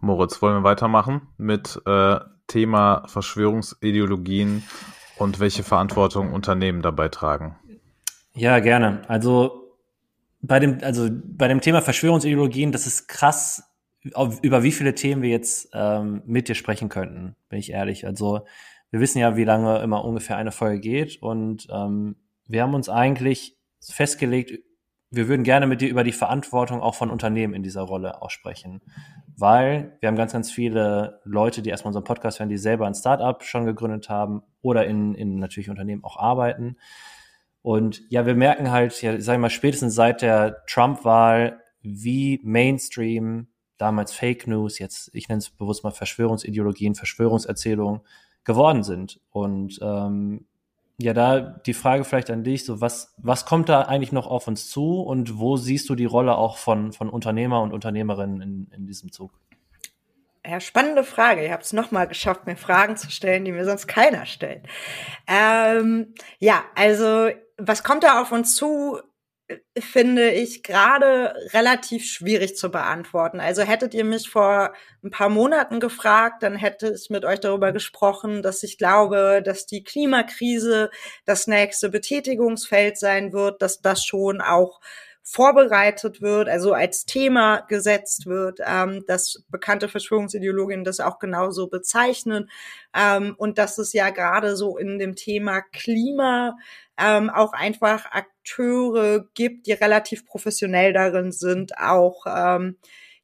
[0.01, 4.64] Moritz, wollen wir weitermachen mit äh, Thema Verschwörungsideologien
[5.19, 7.57] und welche Verantwortung Unternehmen dabei tragen.
[8.35, 9.03] Ja, gerne.
[9.09, 9.75] Also
[10.41, 13.65] bei dem, also bei dem Thema Verschwörungsideologien, das ist krass,
[14.03, 18.07] über wie viele Themen wir jetzt ähm, mit dir sprechen könnten, bin ich ehrlich.
[18.07, 18.47] Also
[18.91, 22.89] wir wissen ja, wie lange immer ungefähr eine Folge geht und ähm, wir haben uns
[22.89, 24.61] eigentlich festgelegt,
[25.11, 28.31] wir würden gerne mit dir über die Verantwortung auch von Unternehmen in dieser Rolle auch
[28.31, 28.81] sprechen
[29.38, 32.94] weil wir haben ganz, ganz viele Leute, die erstmal unseren Podcast hören, die selber ein
[32.94, 36.77] Startup schon gegründet haben oder in, in natürlich Unternehmen auch arbeiten.
[37.62, 43.47] Und ja, wir merken halt, ja, sag ich mal, spätestens seit der Trump-Wahl, wie Mainstream,
[43.77, 48.01] damals Fake News, jetzt, ich nenne es bewusst mal Verschwörungsideologien, Verschwörungserzählungen
[48.42, 49.21] geworden sind.
[49.31, 50.47] Und ähm,
[51.01, 54.49] ja, da die Frage vielleicht an dich, so was, was kommt da eigentlich noch auf
[54.49, 58.71] uns zu und wo siehst du die Rolle auch von, von Unternehmer und Unternehmerinnen in,
[58.75, 59.33] in diesem Zug?
[60.45, 61.45] Ja, spannende Frage.
[61.45, 64.67] Ihr habt es nochmal geschafft, mir Fragen zu stellen, die mir sonst keiner stellt.
[65.27, 68.99] Ähm, ja, also was kommt da auf uns zu?
[69.79, 73.41] Finde ich gerade relativ schwierig zu beantworten.
[73.41, 77.73] Also hättet ihr mich vor ein paar Monaten gefragt, dann hätte ich mit euch darüber
[77.73, 80.91] gesprochen, dass ich glaube, dass die Klimakrise
[81.25, 84.81] das nächste Betätigungsfeld sein wird, dass das schon auch
[85.31, 92.49] vorbereitet wird, also als Thema gesetzt wird, ähm, dass bekannte Verschwörungsideologinnen das auch genauso bezeichnen
[92.95, 96.57] ähm, und dass es ja gerade so in dem Thema Klima
[96.99, 102.79] ähm, auch einfach Akteure gibt, die relativ professionell darin sind, auch ähm,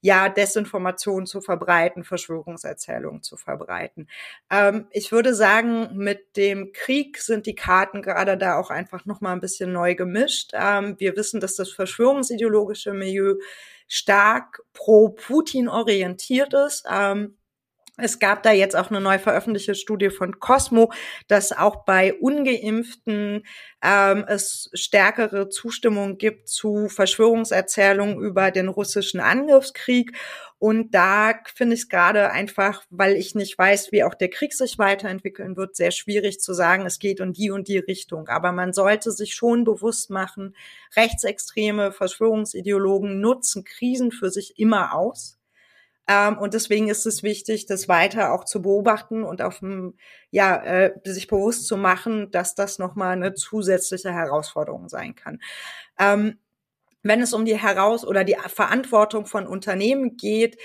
[0.04, 4.06] ja, Desinformation zu verbreiten, Verschwörungserzählungen zu verbreiten.
[4.50, 9.22] Ähm, ich würde sagen, mit dem Krieg sind die Karten gerade da auch einfach noch
[9.22, 10.50] mal ein bisschen neu gemischt.
[10.52, 13.36] Ähm, wir wissen, dass das verschwörungsideologische Milieu
[13.88, 16.84] stark pro Putin orientiert ist.
[16.86, 17.38] Ähm,
[17.96, 20.92] es gab da jetzt auch eine neu veröffentlichte Studie von Cosmo,
[21.28, 23.44] dass auch bei ungeimpften
[23.82, 30.16] ähm, es stärkere Zustimmung gibt zu Verschwörungserzählungen über den russischen Angriffskrieg.
[30.58, 34.54] Und da finde ich es gerade einfach, weil ich nicht weiß, wie auch der Krieg
[34.54, 38.26] sich weiterentwickeln wird, sehr schwierig zu sagen, es geht in die und die Richtung.
[38.26, 40.56] Aber man sollte sich schon bewusst machen,
[40.96, 45.38] rechtsextreme Verschwörungsideologen nutzen Krisen für sich immer aus
[46.06, 49.94] und deswegen ist es wichtig, das weiter auch zu beobachten und auf dem,
[50.30, 55.40] ja, äh, sich bewusst zu machen, dass das nochmal eine zusätzliche Herausforderung sein kann.
[55.98, 56.38] Ähm,
[57.02, 60.58] wenn es um die Heraus- oder die Verantwortung von Unternehmen geht,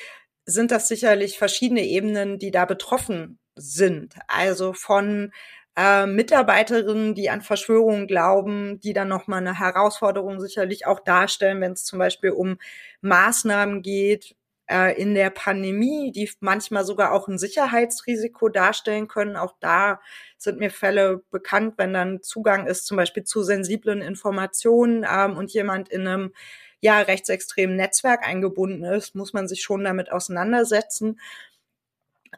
[0.45, 4.15] sind das sicherlich verschiedene Ebenen, die da betroffen sind.
[4.27, 5.31] Also von
[5.77, 11.73] äh, Mitarbeiterinnen, die an Verschwörungen glauben, die dann nochmal eine Herausforderung sicherlich auch darstellen, wenn
[11.73, 12.57] es zum Beispiel um
[13.01, 14.35] Maßnahmen geht,
[14.69, 19.35] äh, in der Pandemie, die manchmal sogar auch ein Sicherheitsrisiko darstellen können.
[19.35, 19.99] Auch da
[20.37, 25.51] sind mir Fälle bekannt, wenn dann Zugang ist zum Beispiel zu sensiblen Informationen ähm, und
[25.51, 26.33] jemand in einem
[26.81, 31.19] ja rechtsextremen Netzwerk eingebunden ist, muss man sich schon damit auseinandersetzen.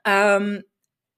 [0.05, 0.63] Ähm,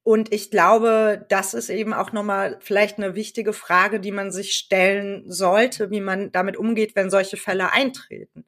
[0.05, 4.53] und ich glaube, das ist eben auch nochmal vielleicht eine wichtige Frage, die man sich
[4.53, 8.45] stellen sollte, wie man damit umgeht, wenn solche Fälle eintreten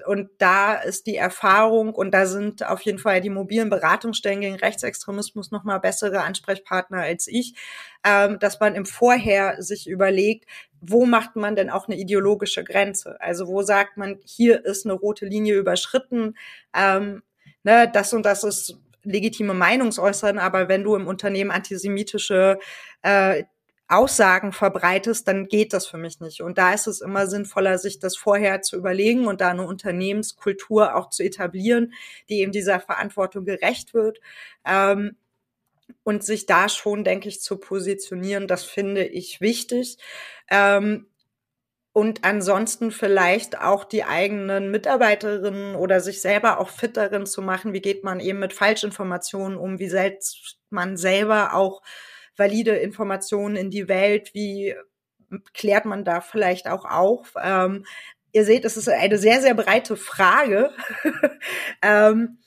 [0.00, 4.56] und da ist die Erfahrung und da sind auf jeden Fall die mobilen Beratungsstellen gegen
[4.56, 7.54] Rechtsextremismus noch mal bessere Ansprechpartner als ich,
[8.04, 10.46] ähm, dass man im Vorher sich überlegt,
[10.80, 13.20] wo macht man denn auch eine ideologische Grenze?
[13.20, 16.36] Also wo sagt man, hier ist eine rote Linie überschritten,
[16.74, 17.22] ähm,
[17.62, 22.58] ne, das und das ist legitime Meinungsäußern, aber wenn du im Unternehmen antisemitische
[23.02, 23.44] äh,
[23.88, 26.40] Aussagen verbreitest, dann geht das für mich nicht.
[26.42, 30.96] Und da ist es immer sinnvoller, sich das vorher zu überlegen und da eine Unternehmenskultur
[30.96, 31.92] auch zu etablieren,
[32.28, 34.20] die eben dieser Verantwortung gerecht wird.
[34.64, 35.16] Ähm,
[36.02, 39.98] und sich da schon, denke ich, zu positionieren, das finde ich wichtig.
[40.50, 41.06] Ähm,
[41.92, 47.72] und ansonsten vielleicht auch die eigenen Mitarbeiterinnen oder sich selber auch fit darin zu machen,
[47.72, 51.80] wie geht man eben mit Falschinformationen um, wie setzt man selber auch
[52.36, 54.34] valide Informationen in die Welt?
[54.34, 54.74] Wie
[55.54, 57.34] klärt man da vielleicht auch auf?
[57.42, 57.84] Ähm,
[58.32, 60.70] ihr seht, es ist eine sehr, sehr breite Frage,
[61.82, 62.38] ähm,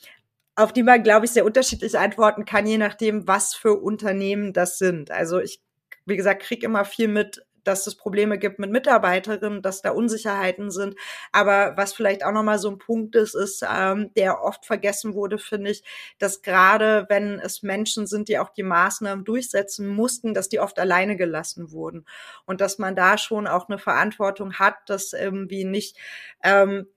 [0.55, 4.77] auf die man, glaube ich, sehr unterschiedlich antworten kann, je nachdem, was für Unternehmen das
[4.77, 5.09] sind.
[5.09, 5.61] Also ich,
[6.05, 10.71] wie gesagt, kriege immer viel mit dass es Probleme gibt mit Mitarbeiterinnen, dass da Unsicherheiten
[10.71, 10.95] sind.
[11.31, 15.37] Aber was vielleicht auch nochmal so ein Punkt ist, ist, ähm, der oft vergessen wurde,
[15.37, 15.83] finde ich,
[16.17, 20.79] dass gerade wenn es Menschen sind, die auch die Maßnahmen durchsetzen mussten, dass die oft
[20.79, 22.05] alleine gelassen wurden.
[22.45, 25.97] Und dass man da schon auch eine Verantwortung hat, dass irgendwie nicht
[26.43, 26.87] ähm,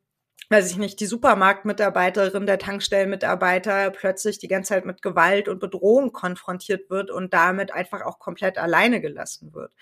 [0.52, 6.12] weiß ich nicht, die Supermarktmitarbeiterin, der Tankstellenmitarbeiter plötzlich die ganze Zeit mit Gewalt und Bedrohung
[6.12, 9.72] konfrontiert wird und damit einfach auch komplett alleine gelassen wird.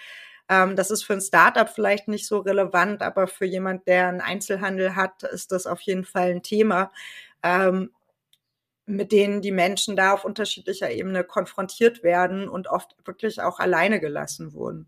[0.50, 4.20] Ähm, das ist für ein Startup vielleicht nicht so relevant, aber für jemand, der einen
[4.20, 6.90] Einzelhandel hat, ist das auf jeden Fall ein Thema,
[7.44, 7.90] ähm,
[8.84, 14.00] mit denen die Menschen da auf unterschiedlicher Ebene konfrontiert werden und oft wirklich auch alleine
[14.00, 14.86] gelassen wurden.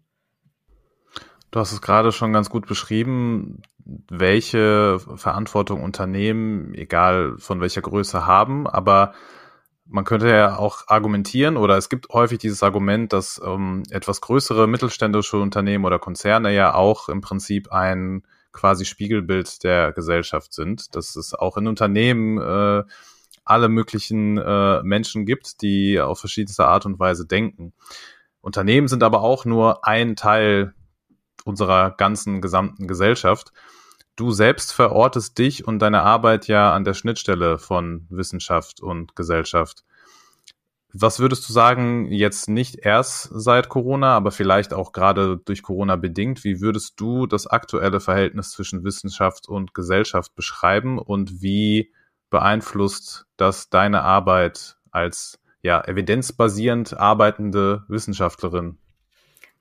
[1.53, 8.27] Du hast es gerade schon ganz gut beschrieben, welche Verantwortung Unternehmen, egal von welcher Größe,
[8.27, 8.66] haben.
[8.66, 9.14] Aber
[9.92, 14.66] man könnte ja auch argumentieren oder es gibt häufig dieses Argument, dass ähm, etwas größere
[14.66, 21.14] mittelständische Unternehmen oder Konzerne ja auch im Prinzip ein quasi Spiegelbild der Gesellschaft sind, dass
[21.16, 22.85] es auch in Unternehmen äh,
[23.44, 27.74] alle möglichen äh, Menschen gibt, die auf verschiedenste Art und Weise denken.
[28.40, 30.74] Unternehmen sind aber auch nur ein Teil
[31.44, 33.52] unserer ganzen gesamten Gesellschaft
[34.16, 39.85] du selbst verortest dich und deine Arbeit ja an der Schnittstelle von Wissenschaft und Gesellschaft.
[40.94, 45.96] Was würdest du sagen, jetzt nicht erst seit Corona, aber vielleicht auch gerade durch Corona
[45.96, 51.92] bedingt, wie würdest du das aktuelle Verhältnis zwischen Wissenschaft und Gesellschaft beschreiben und wie
[52.29, 58.77] beeinflusst das deine Arbeit als ja, evidenzbasierend arbeitende Wissenschaftlerin?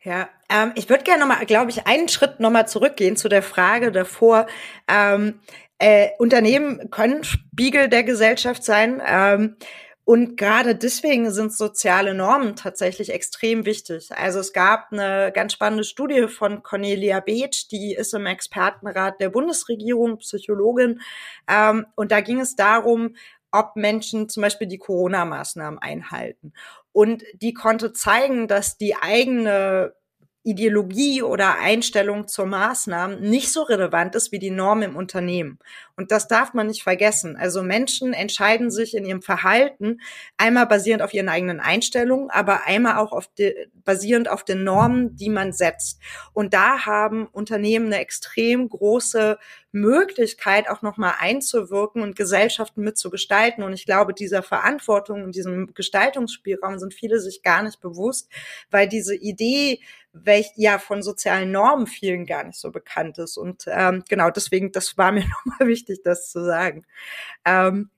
[0.03, 3.91] Ja, ähm, ich würde gerne nochmal, glaube ich, einen Schritt nochmal zurückgehen zu der Frage
[3.91, 4.47] davor.
[4.87, 5.39] Ähm,
[5.77, 9.01] äh, Unternehmen können Spiegel der Gesellschaft sein.
[9.05, 9.57] Ähm,
[10.03, 14.09] und gerade deswegen sind soziale Normen tatsächlich extrem wichtig.
[14.11, 19.29] Also es gab eine ganz spannende Studie von Cornelia Beeth, die ist im Expertenrat der
[19.29, 20.99] Bundesregierung, Psychologin.
[21.47, 23.15] Ähm, und da ging es darum,
[23.51, 26.53] ob Menschen zum Beispiel die Corona-Maßnahmen einhalten.
[26.93, 29.93] Und die konnte zeigen, dass die eigene
[30.43, 35.59] Ideologie oder Einstellung zur Maßnahmen nicht so relevant ist wie die Norm im Unternehmen.
[35.95, 37.35] Und das darf man nicht vergessen.
[37.35, 40.01] Also Menschen entscheiden sich in ihrem Verhalten
[40.37, 43.53] einmal basierend auf ihren eigenen Einstellungen, aber einmal auch auf die,
[43.85, 45.99] basierend auf den Normen, die man setzt.
[46.33, 49.37] Und da haben Unternehmen eine extrem große
[49.71, 53.63] Möglichkeit, auch nochmal einzuwirken und Gesellschaften mitzugestalten.
[53.63, 58.29] Und ich glaube, dieser Verantwortung und diesem Gestaltungsspielraum sind viele sich gar nicht bewusst,
[58.69, 59.79] weil diese Idee,
[60.13, 63.37] welch ja von sozialen Normen vielen gar nicht so bekannt ist.
[63.37, 66.85] Und ähm, genau deswegen, das war mir nochmal wichtig, das zu sagen.
[67.45, 67.89] Ähm,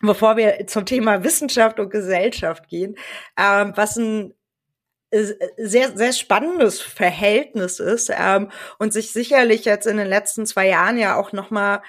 [0.00, 2.96] bevor wir zum Thema Wissenschaft und Gesellschaft gehen,
[3.36, 4.34] ähm, was ein
[5.10, 10.98] sehr, sehr spannendes Verhältnis ist ähm, und sich sicherlich jetzt in den letzten zwei Jahren
[10.98, 11.80] ja auch nochmal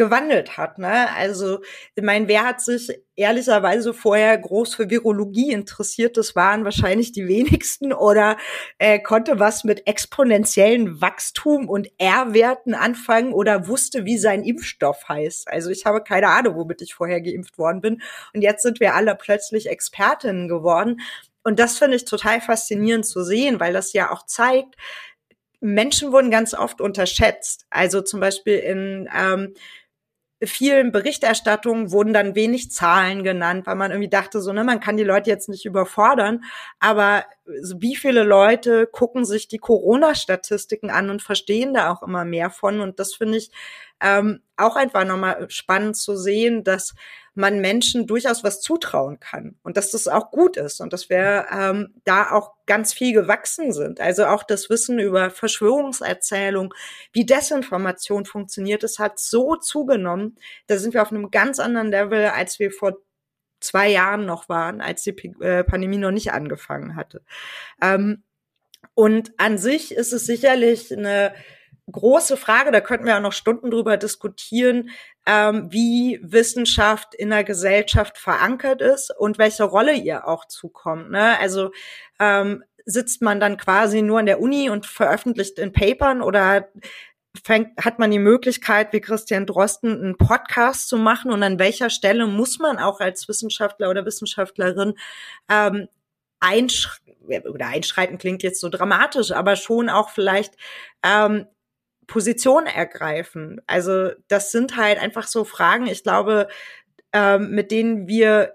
[0.00, 0.78] gewandelt hat.
[0.78, 1.14] Ne?
[1.14, 1.60] Also,
[1.94, 6.16] ich meine, wer hat sich ehrlicherweise vorher groß für Virologie interessiert?
[6.16, 8.38] Das waren wahrscheinlich die wenigsten oder
[8.78, 15.48] äh, konnte was mit exponentiellen Wachstum und R-Werten anfangen oder wusste, wie sein Impfstoff heißt.
[15.48, 18.00] Also ich habe keine Ahnung, womit ich vorher geimpft worden bin.
[18.32, 21.02] Und jetzt sind wir alle plötzlich Expertinnen geworden.
[21.44, 24.76] Und das finde ich total faszinierend zu sehen, weil das ja auch zeigt,
[25.60, 27.66] Menschen wurden ganz oft unterschätzt.
[27.70, 29.54] Also zum Beispiel in ähm,
[30.42, 34.96] vielen Berichterstattungen wurden dann wenig Zahlen genannt, weil man irgendwie dachte, so, ne, man kann
[34.96, 36.44] die Leute jetzt nicht überfordern.
[36.78, 42.50] Aber wie viele Leute gucken sich die Corona-Statistiken an und verstehen da auch immer mehr
[42.50, 42.80] von?
[42.80, 43.50] Und das finde ich
[44.00, 46.94] ähm, auch einfach nochmal spannend zu sehen, dass
[47.34, 51.46] man Menschen durchaus was zutrauen kann und dass das auch gut ist und dass wir
[51.52, 54.00] ähm, da auch ganz viel gewachsen sind.
[54.00, 56.74] Also auch das Wissen über Verschwörungserzählung,
[57.12, 60.36] wie Desinformation funktioniert, es hat so zugenommen.
[60.66, 62.98] Da sind wir auf einem ganz anderen Level, als wir vor
[63.60, 67.22] zwei Jahren noch waren, als die äh, Pandemie noch nicht angefangen hatte.
[67.80, 68.22] Ähm,
[68.94, 71.34] und an sich ist es sicherlich eine
[71.90, 74.90] große Frage, da könnten wir auch noch Stunden drüber diskutieren,
[75.30, 81.12] ähm, wie Wissenschaft in der Gesellschaft verankert ist und welche Rolle ihr auch zukommt.
[81.12, 81.38] Ne?
[81.38, 81.70] Also
[82.18, 86.68] ähm, sitzt man dann quasi nur an der Uni und veröffentlicht in Papern oder
[87.44, 91.90] fängt, hat man die Möglichkeit, wie Christian Drosten, einen Podcast zu machen und an welcher
[91.90, 94.94] Stelle muss man auch als Wissenschaftler oder Wissenschaftlerin
[95.48, 95.86] ähm,
[96.40, 100.54] einsch oder einschreiten klingt jetzt so dramatisch, aber schon auch vielleicht
[101.04, 101.46] ähm,
[102.10, 103.60] Position ergreifen.
[103.68, 106.48] Also das sind halt einfach so Fragen, ich glaube,
[107.12, 108.54] ähm, mit denen wir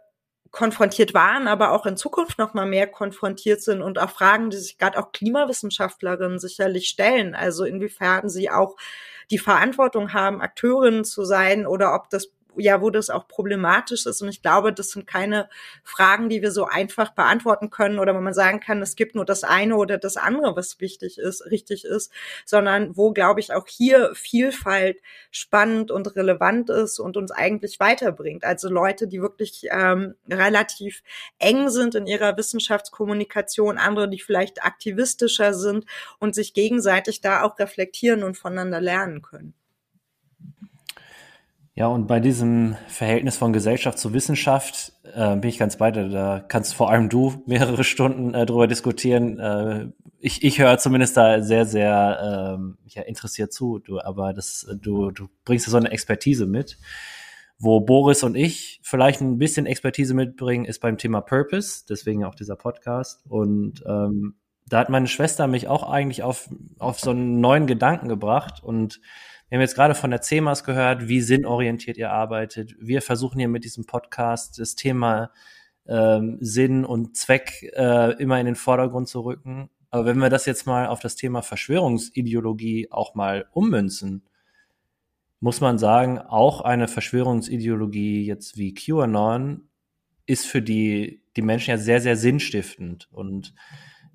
[0.52, 4.58] konfrontiert waren, aber auch in Zukunft noch mal mehr konfrontiert sind und auch Fragen, die
[4.58, 7.34] sich gerade auch Klimawissenschaftlerinnen sicherlich stellen.
[7.34, 8.76] Also inwiefern sie auch
[9.32, 14.22] die Verantwortung haben, Akteurinnen zu sein oder ob das ja, wo das auch problematisch ist.
[14.22, 15.50] Und ich glaube, das sind keine
[15.84, 19.26] Fragen, die wir so einfach beantworten können oder wo man sagen kann, es gibt nur
[19.26, 22.12] das eine oder das andere, was wichtig ist, richtig ist,
[22.46, 24.98] sondern wo, glaube ich, auch hier Vielfalt
[25.32, 28.44] spannend und relevant ist und uns eigentlich weiterbringt.
[28.44, 31.04] Also Leute, die wirklich ähm, relativ
[31.40, 35.86] eng sind in ihrer Wissenschaftskommunikation, andere, die vielleicht aktivistischer sind
[36.20, 39.54] und sich gegenseitig da auch reflektieren und voneinander lernen können.
[41.78, 46.08] Ja, und bei diesem Verhältnis von Gesellschaft zu Wissenschaft äh, bin ich ganz bei dir.
[46.08, 49.40] Da kannst vor allem du mehrere Stunden äh, drüber diskutieren.
[49.40, 49.88] Äh,
[50.20, 53.80] ich, ich höre zumindest da sehr, sehr ähm, ja, interessiert zu.
[53.80, 56.78] Du, aber das, du, du bringst so eine Expertise mit.
[57.60, 62.36] Wo Boris und ich vielleicht ein bisschen Expertise mitbringen, ist beim Thema Purpose, deswegen auch
[62.36, 63.26] dieser Podcast.
[63.28, 64.36] Und ähm,
[64.68, 66.50] da hat meine Schwester mich auch eigentlich auf,
[66.80, 69.00] auf so einen neuen Gedanken gebracht und
[69.50, 72.76] wir haben jetzt gerade von der CEMAS gehört, wie sinnorientiert ihr arbeitet.
[72.80, 75.32] Wir versuchen hier mit diesem Podcast das Thema
[75.88, 79.70] ähm, Sinn und Zweck äh, immer in den Vordergrund zu rücken.
[79.92, 84.26] Aber wenn wir das jetzt mal auf das Thema Verschwörungsideologie auch mal ummünzen,
[85.40, 89.70] muss man sagen, auch eine Verschwörungsideologie jetzt wie QAnon
[90.26, 93.10] ist für die, die Menschen ja sehr, sehr sinnstiftend.
[93.12, 93.54] Und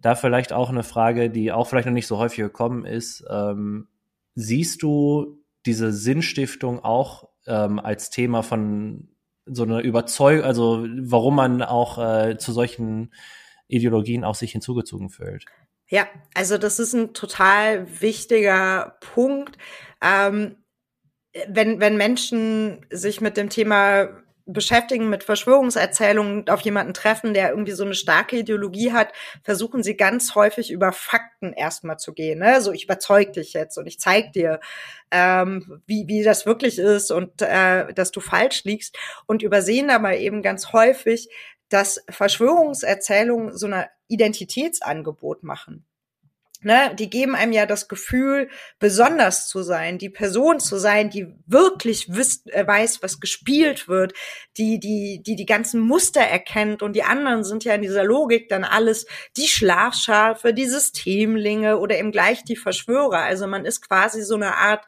[0.00, 3.24] da vielleicht auch eine Frage, die auch vielleicht noch nicht so häufig gekommen ist.
[3.30, 3.86] Ähm,
[4.40, 9.08] Siehst du diese Sinnstiftung auch ähm, als Thema von
[9.46, 13.12] so einer Überzeugung, also warum man auch äh, zu solchen
[13.68, 15.44] Ideologien auch sich hinzugezogen fühlt?
[15.88, 19.58] Ja, also das ist ein total wichtiger Punkt.
[20.00, 20.56] Ähm,
[21.48, 24.08] wenn, wenn Menschen sich mit dem Thema
[24.52, 29.96] beschäftigen mit Verschwörungserzählungen, auf jemanden treffen, der irgendwie so eine starke Ideologie hat, versuchen sie
[29.96, 32.38] ganz häufig über Fakten erstmal zu gehen.
[32.38, 32.60] Ne?
[32.60, 34.60] So, ich überzeug dich jetzt und ich zeig dir,
[35.10, 38.96] ähm, wie, wie das wirklich ist und äh, dass du falsch liegst
[39.26, 41.28] und übersehen aber eben ganz häufig,
[41.68, 45.86] dass Verschwörungserzählungen so eine Identitätsangebot machen
[46.62, 48.48] ne, die geben einem ja das Gefühl,
[48.78, 54.12] besonders zu sein, die Person zu sein, die wirklich wisst, äh, weiß, was gespielt wird,
[54.56, 58.48] die, die, die die ganzen Muster erkennt und die anderen sind ja in dieser Logik
[58.48, 59.06] dann alles
[59.36, 63.20] die Schlafschafe, die Systemlinge oder eben gleich die Verschwörer.
[63.20, 64.84] Also man ist quasi so eine Art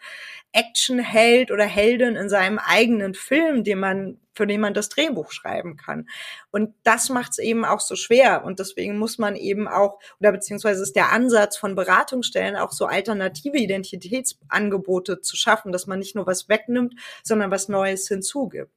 [0.52, 5.76] Actionheld oder Heldin in seinem eigenen Film, den man für den man das Drehbuch schreiben
[5.76, 6.08] kann.
[6.50, 8.44] Und das macht es eben auch so schwer.
[8.44, 12.86] Und deswegen muss man eben auch, oder beziehungsweise ist der Ansatz von Beratungsstellen auch so
[12.86, 18.72] alternative Identitätsangebote zu schaffen, dass man nicht nur was wegnimmt, sondern was Neues hinzugibt.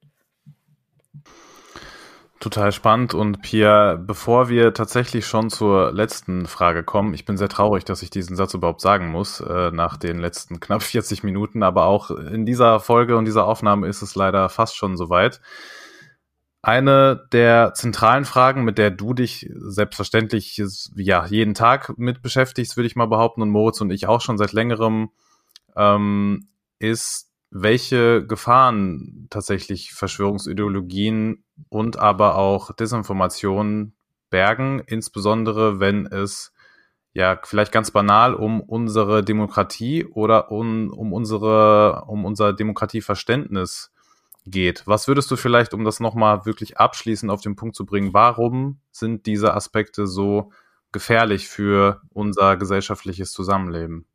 [2.46, 3.12] Total spannend.
[3.12, 8.04] Und Pia, bevor wir tatsächlich schon zur letzten Frage kommen, ich bin sehr traurig, dass
[8.04, 12.12] ich diesen Satz überhaupt sagen muss, äh, nach den letzten knapp 40 Minuten, aber auch
[12.12, 15.40] in dieser Folge und dieser Aufnahme ist es leider fast schon soweit.
[16.62, 20.62] Eine der zentralen Fragen, mit der du dich selbstverständlich
[20.94, 24.38] ja jeden Tag mit beschäftigst, würde ich mal behaupten, und Moritz und ich auch schon
[24.38, 25.10] seit längerem,
[25.74, 26.46] ähm,
[26.78, 33.94] ist welche Gefahren tatsächlich Verschwörungsideologien und aber auch Desinformation
[34.30, 36.52] bergen, insbesondere wenn es
[37.12, 43.90] ja vielleicht ganz banal um unsere Demokratie oder um, um unsere um unser Demokratieverständnis
[44.44, 44.86] geht.
[44.86, 48.80] Was würdest du vielleicht, um das nochmal wirklich abschließend auf den Punkt zu bringen, warum
[48.90, 50.52] sind diese Aspekte so
[50.92, 54.06] gefährlich für unser gesellschaftliches Zusammenleben?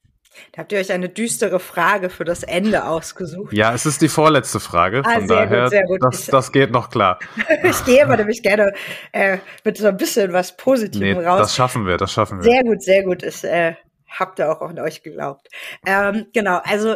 [0.52, 3.54] Da habt ihr euch eine düstere Frage für das Ende ausgesucht.
[3.54, 5.02] Ja, es ist die vorletzte Frage.
[5.06, 6.04] Ah, von daher, gut, gut.
[6.04, 7.20] Das, das geht noch klar.
[7.64, 8.74] ich gehe aber nämlich gerne
[9.12, 11.40] äh, mit so ein bisschen was Positivem nee, raus.
[11.40, 12.44] Das schaffen wir, das schaffen wir.
[12.44, 13.24] Sehr gut, sehr gut.
[13.24, 13.76] Ich äh,
[14.08, 15.50] habt ihr auch an euch geglaubt.
[15.86, 16.96] Ähm, genau, also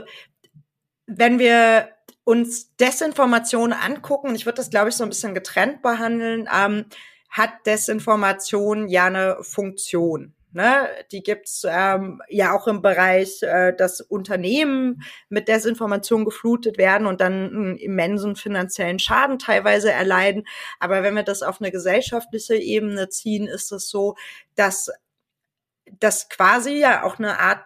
[1.07, 1.89] wenn wir
[2.23, 6.86] uns Desinformation angucken, ich würde das, glaube ich, so ein bisschen getrennt behandeln, ähm,
[7.29, 10.33] hat Desinformation ja eine Funktion.
[10.56, 17.08] Ne, die gibt's ähm, ja auch im Bereich, äh, dass Unternehmen mit Desinformation geflutet werden
[17.08, 20.47] und dann einen immensen finanziellen Schaden teilweise erleiden.
[20.80, 24.16] Aber wenn wir das auf eine gesellschaftliche Ebene ziehen, ist es so,
[24.56, 24.89] dass
[25.99, 27.66] das quasi ja auch eine Art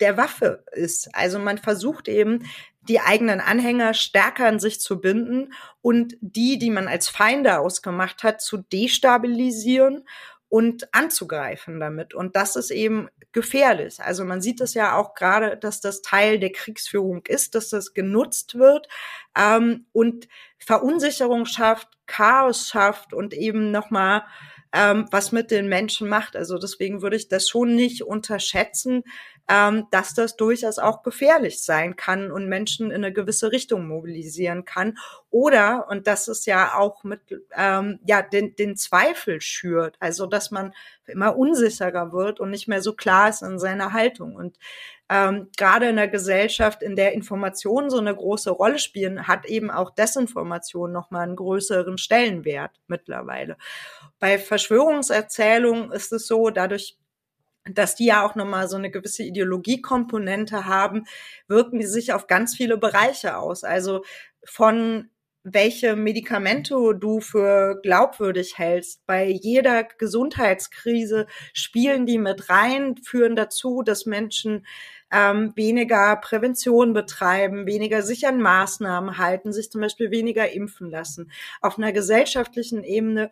[0.00, 1.14] der Waffe ist.
[1.14, 2.46] Also man versucht eben,
[2.88, 8.22] die eigenen Anhänger stärker an sich zu binden und die, die man als Feinde ausgemacht
[8.22, 10.06] hat, zu destabilisieren
[10.50, 12.12] und anzugreifen damit.
[12.12, 14.00] Und das ist eben gefährlich.
[14.00, 17.94] Also man sieht es ja auch gerade, dass das Teil der Kriegsführung ist, dass das
[17.94, 18.88] genutzt wird
[19.38, 20.28] ähm, und
[20.58, 24.24] Verunsicherung schafft, Chaos schafft und eben nochmal
[24.72, 26.36] ähm, was mit den Menschen macht.
[26.36, 29.02] Also deswegen würde ich das schon nicht unterschätzen,
[29.48, 34.64] ähm, dass das durchaus auch gefährlich sein kann und Menschen in eine gewisse Richtung mobilisieren
[34.64, 34.96] kann.
[35.30, 37.20] Oder, und das ist ja auch mit,
[37.56, 40.72] ähm, ja, den, den Zweifel schürt, also dass man
[41.06, 44.36] immer unsicherer wird und nicht mehr so klar ist in seiner Haltung.
[44.36, 44.56] Und
[45.10, 49.68] ähm, gerade in der Gesellschaft, in der Informationen so eine große Rolle spielen, hat eben
[49.68, 53.56] auch Desinformation nochmal einen größeren Stellenwert mittlerweile.
[54.20, 56.96] Bei Verschwörungserzählungen ist es so, dadurch
[57.64, 61.04] dass die ja auch nochmal so eine gewisse Ideologiekomponente haben,
[61.46, 63.64] wirken die sich auf ganz viele Bereiche aus.
[63.64, 64.02] Also
[64.44, 65.10] von
[65.42, 69.06] welche Medikamente du für glaubwürdig hältst.
[69.06, 74.66] Bei jeder Gesundheitskrise spielen die mit rein, führen dazu, dass Menschen
[75.12, 81.30] ähm, weniger Prävention betreiben, weniger sich an Maßnahmen halten, sich zum Beispiel weniger impfen lassen.
[81.60, 83.30] Auf einer gesellschaftlichen Ebene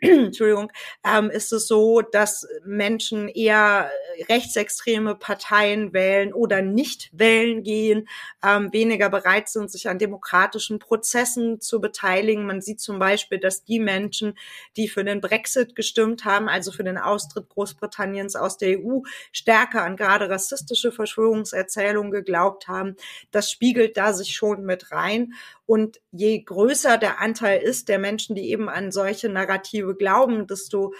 [0.00, 0.72] Entschuldigung,
[1.04, 3.90] ähm, ist es so, dass Menschen eher
[4.28, 8.08] rechtsextreme Parteien wählen oder nicht wählen gehen,
[8.44, 12.46] ähm, weniger bereit sind, sich an demokratischen Prozessen zu beteiligen.
[12.46, 14.38] Man sieht zum Beispiel, dass die Menschen,
[14.76, 19.00] die für den Brexit gestimmt haben, also für den Austritt Großbritanniens aus der EU,
[19.32, 22.96] stärker an gerade rassistische Verschwörungserzählungen geglaubt haben.
[23.30, 25.34] Das spiegelt da sich schon mit rein.
[25.66, 30.94] Und je größer der Anteil ist der Menschen, die eben an solche Narrative glauben, desto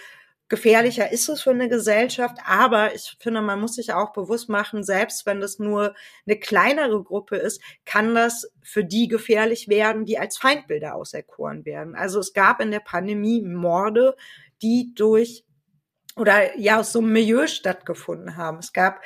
[0.49, 2.37] gefährlicher ist es für eine Gesellschaft.
[2.45, 5.93] Aber ich finde, man muss sich auch bewusst machen, selbst wenn das nur
[6.25, 11.95] eine kleinere Gruppe ist, kann das für die gefährlich werden, die als Feindbilder auserkoren werden.
[11.95, 14.15] Also es gab in der Pandemie Morde,
[14.61, 15.43] die durch
[16.15, 18.57] oder ja aus so einem Milieu stattgefunden haben.
[18.57, 19.01] Es gab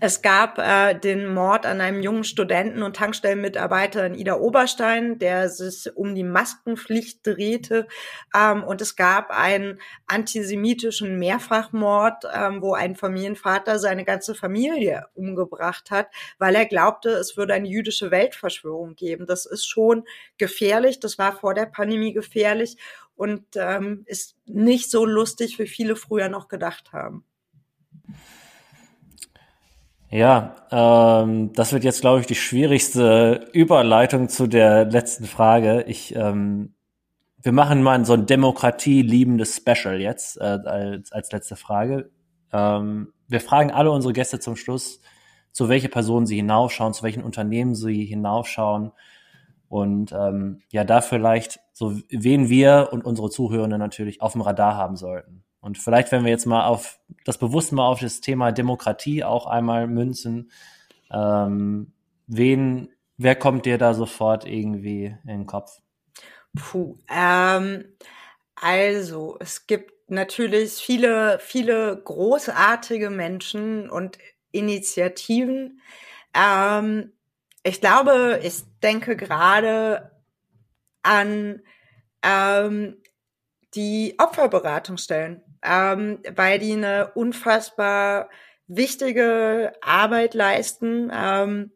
[0.00, 5.48] es gab äh, den Mord an einem jungen Studenten und Tankstellenmitarbeiter in Ida Oberstein, der
[5.48, 7.86] sich um die Maskenpflicht drehte.
[8.34, 15.90] Ähm, und es gab einen antisemitischen Mehrfachmord, ähm, wo ein Familienvater seine ganze Familie umgebracht
[15.90, 19.26] hat, weil er glaubte, es würde eine jüdische Weltverschwörung geben.
[19.26, 20.04] Das ist schon
[20.38, 21.00] gefährlich.
[21.00, 22.76] Das war vor der Pandemie gefährlich
[23.14, 27.24] und ähm, ist nicht so lustig, wie viele früher noch gedacht haben.
[30.12, 35.84] Ja, ähm, das wird jetzt, glaube ich, die schwierigste Überleitung zu der letzten Frage.
[35.88, 36.74] Ich, ähm,
[37.40, 42.10] wir machen mal so ein demokratieliebendes Special jetzt äh, als, als letzte Frage.
[42.52, 45.00] Ähm, wir fragen alle unsere Gäste zum Schluss,
[45.50, 48.92] zu welche Personen sie hinaufschauen, zu welchen Unternehmen sie hinaufschauen
[49.68, 54.76] und ähm, ja, da vielleicht so wen wir und unsere Zuhörenden natürlich auf dem Radar
[54.76, 55.42] haben sollten.
[55.62, 59.46] Und vielleicht, wenn wir jetzt mal auf das bewusst mal auf das Thema Demokratie auch
[59.46, 60.50] einmal münzen,
[61.10, 61.92] ähm,
[62.26, 65.80] wen, wer kommt dir da sofort irgendwie in den Kopf?
[66.56, 67.84] Puh, ähm,
[68.56, 74.18] also es gibt natürlich viele, viele großartige Menschen und
[74.50, 75.80] Initiativen.
[76.34, 77.12] Ähm,
[77.62, 80.10] ich glaube, ich denke gerade
[81.04, 81.62] an
[82.24, 82.96] ähm,
[83.74, 88.28] die Opferberatungsstellen, ähm, weil die eine unfassbar
[88.66, 91.10] wichtige Arbeit leisten.
[91.14, 91.72] Ähm,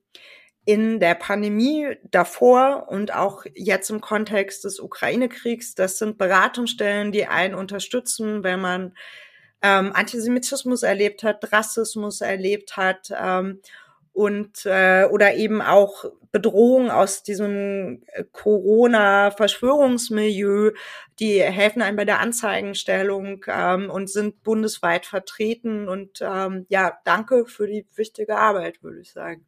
[0.66, 5.76] in der Pandemie davor und auch jetzt im Kontext des Ukraine-Kriegs.
[5.76, 8.92] Das sind Beratungsstellen, die einen unterstützen, wenn man
[9.62, 13.60] ähm, Antisemitismus erlebt hat, Rassismus erlebt hat ähm,
[14.16, 20.70] und äh, oder eben auch Bedrohungen aus diesem äh, Corona-Verschwörungsmilieu,
[21.20, 25.86] die helfen einem bei der Anzeigenstellung ähm, und sind bundesweit vertreten.
[25.86, 29.44] Und ähm, ja, danke für die wichtige Arbeit, würde ich sagen.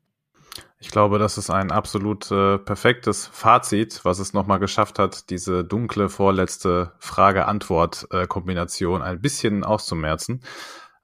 [0.80, 5.64] Ich glaube, das ist ein absolut äh, perfektes Fazit, was es nochmal geschafft hat, diese
[5.64, 10.42] dunkle vorletzte Frage-Antwort-Kombination ein bisschen auszumerzen.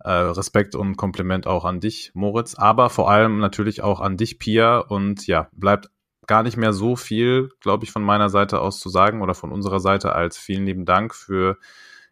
[0.04, 4.38] Äh, Respekt und Kompliment auch an dich, Moritz, aber vor allem natürlich auch an dich,
[4.38, 4.78] Pia.
[4.78, 5.90] Und ja, bleibt
[6.26, 9.50] gar nicht mehr so viel, glaube ich, von meiner Seite aus zu sagen oder von
[9.50, 11.58] unserer Seite als vielen lieben Dank für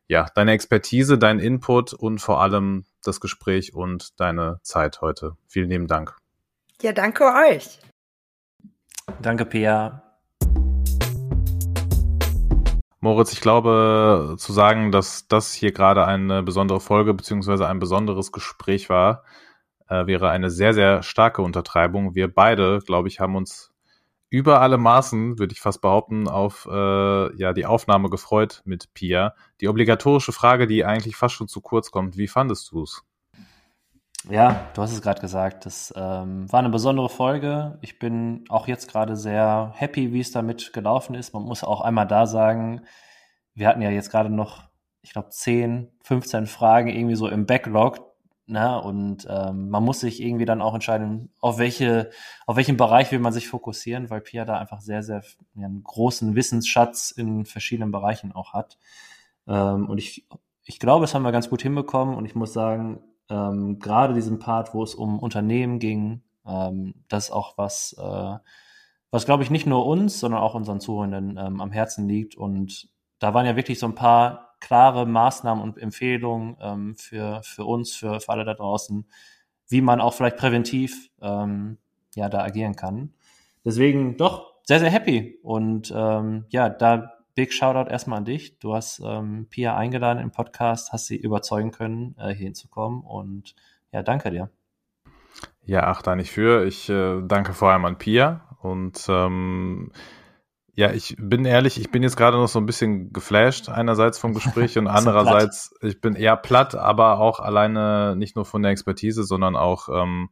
[0.08, 5.36] ja, deine Expertise, deinen Input und vor allem das Gespräch und deine Zeit heute.
[5.46, 6.16] Vielen lieben Dank.
[6.80, 7.78] Ja, danke euch.
[9.20, 10.02] Danke, Pia.
[13.04, 18.30] Moritz, ich glaube, zu sagen, dass das hier gerade eine besondere Folge beziehungsweise ein besonderes
[18.30, 19.24] Gespräch war,
[19.88, 22.14] äh, wäre eine sehr, sehr starke Untertreibung.
[22.14, 23.72] Wir beide, glaube ich, haben uns
[24.30, 29.34] über alle Maßen, würde ich fast behaupten, auf äh, ja, die Aufnahme gefreut mit Pia.
[29.60, 33.02] Die obligatorische Frage, die eigentlich fast schon zu kurz kommt, wie fandest du es?
[34.30, 35.66] Ja, du hast es gerade gesagt.
[35.66, 37.78] Das ähm, war eine besondere Folge.
[37.80, 41.34] Ich bin auch jetzt gerade sehr happy, wie es damit gelaufen ist.
[41.34, 42.82] Man muss auch einmal da sagen,
[43.54, 44.62] wir hatten ja jetzt gerade noch,
[45.02, 48.12] ich glaube, 10, 15 Fragen irgendwie so im Backlog.
[48.46, 48.80] Ne?
[48.80, 52.10] Und ähm, man muss sich irgendwie dann auch entscheiden, auf welche,
[52.46, 55.22] auf welchen Bereich will man sich fokussieren, weil Pia da einfach sehr, sehr
[55.54, 58.78] ja, einen großen Wissensschatz in verschiedenen Bereichen auch hat.
[59.48, 60.28] Ähm, und ich,
[60.64, 62.14] ich glaube, das haben wir ganz gut hinbekommen.
[62.16, 67.26] Und ich muss sagen, ähm, gerade diesen Part, wo es um Unternehmen ging, ähm, das
[67.26, 68.36] ist auch was, äh,
[69.10, 72.36] was glaube ich nicht nur uns, sondern auch unseren Zuhörenden ähm, am Herzen liegt.
[72.36, 77.64] Und da waren ja wirklich so ein paar klare Maßnahmen und Empfehlungen ähm, für, für
[77.64, 79.06] uns, für, für alle da draußen,
[79.68, 81.78] wie man auch vielleicht präventiv ähm,
[82.14, 83.14] ja da agieren kann.
[83.64, 85.38] Deswegen doch sehr, sehr happy.
[85.42, 88.58] Und ähm, ja, da Big Shoutout erstmal an dich.
[88.58, 93.02] Du hast ähm, Pia eingeladen im Podcast, hast sie überzeugen können, äh, hier hinzukommen.
[93.02, 93.54] Und
[93.90, 94.50] ja, danke dir.
[95.64, 96.66] Ja, ach, da nicht für.
[96.66, 98.56] Ich äh, danke vor allem an Pia.
[98.60, 99.92] Und ähm,
[100.74, 104.34] ja, ich bin ehrlich, ich bin jetzt gerade noch so ein bisschen geflasht, einerseits vom
[104.34, 109.24] Gespräch und andererseits, ich bin eher platt, aber auch alleine nicht nur von der Expertise,
[109.24, 110.30] sondern auch ähm,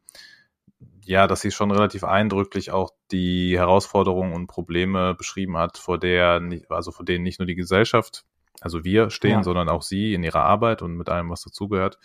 [1.11, 6.41] ja, dass sie schon relativ eindrücklich auch die Herausforderungen und Probleme beschrieben hat, vor der,
[6.69, 8.25] also vor denen nicht nur die Gesellschaft,
[8.61, 9.43] also wir stehen, ja.
[9.43, 11.99] sondern auch sie in ihrer Arbeit und mit allem, was dazugehört.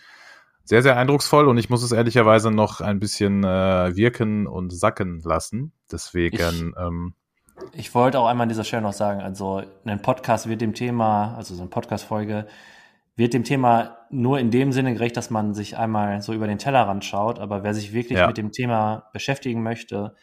[0.64, 5.20] Sehr, sehr eindrucksvoll und ich muss es ehrlicherweise noch ein bisschen äh, wirken und sacken
[5.20, 5.72] lassen.
[5.92, 6.36] Deswegen.
[6.36, 7.14] Ich, ähm,
[7.74, 11.36] ich wollte auch einmal an dieser Stelle noch sagen, also ein Podcast wird dem Thema,
[11.36, 12.48] also so eine Podcast-Folge,
[13.16, 16.58] wird dem Thema nur in dem Sinne gerecht, dass man sich einmal so über den
[16.58, 17.38] Tellerrand schaut.
[17.38, 18.26] Aber wer sich wirklich ja.
[18.26, 20.14] mit dem Thema beschäftigen möchte,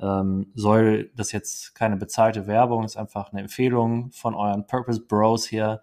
[0.00, 5.46] ähm, soll das jetzt keine bezahlte Werbung, ist einfach eine Empfehlung von euren Purpose Bros
[5.46, 5.82] hier.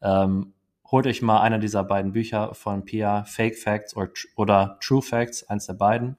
[0.00, 0.52] Ähm,
[0.90, 5.42] holt euch mal einer dieser beiden Bücher von Pia, Fake Facts oder, oder True Facts,
[5.48, 6.16] eins der beiden.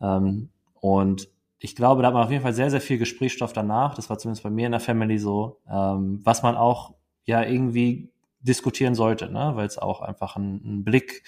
[0.00, 0.48] Ähm,
[0.80, 3.94] und ich glaube, da hat man auf jeden Fall sehr, sehr viel Gesprächsstoff danach.
[3.94, 8.10] Das war zumindest bei mir in der Family so, ähm, was man auch ja irgendwie
[8.40, 9.52] diskutieren sollte, ne?
[9.54, 11.24] weil es auch einfach einen, einen Blick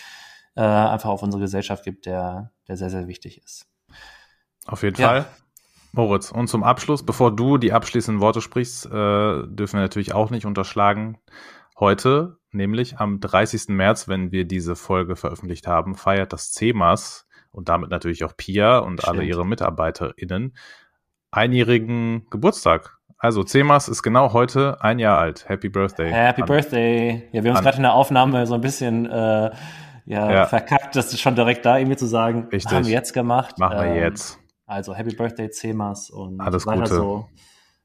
[0.56, 3.66] äh, einfach auf unsere Gesellschaft gibt, der, der sehr, sehr wichtig ist.
[4.66, 5.08] Auf jeden ja.
[5.08, 5.26] Fall.
[5.92, 10.30] Moritz, und zum Abschluss, bevor du die abschließenden Worte sprichst, äh, dürfen wir natürlich auch
[10.30, 11.18] nicht unterschlagen.
[11.78, 13.68] Heute, nämlich am 30.
[13.70, 18.78] März, wenn wir diese Folge veröffentlicht haben, feiert das CEMAS und damit natürlich auch Pia
[18.78, 19.08] und Stimmt.
[19.08, 20.54] alle ihre MitarbeiterInnen
[21.32, 22.99] einjährigen Geburtstag.
[23.23, 25.47] Also CEMAS ist genau heute ein Jahr alt.
[25.47, 26.11] Happy Birthday.
[26.11, 27.29] Happy an, Birthday.
[27.33, 29.51] Ja, wir haben uns gerade in der Aufnahme so ein bisschen äh,
[30.07, 32.49] ja, ja, verkackt, das ist schon direkt da irgendwie zu sagen.
[32.51, 32.73] Richtig.
[32.73, 33.59] Haben wir jetzt gemacht.
[33.59, 34.39] Machen wir ähm, jetzt.
[34.64, 36.95] Also Happy Birthday CEMAS und Alles weiter Gute.
[36.95, 37.29] so.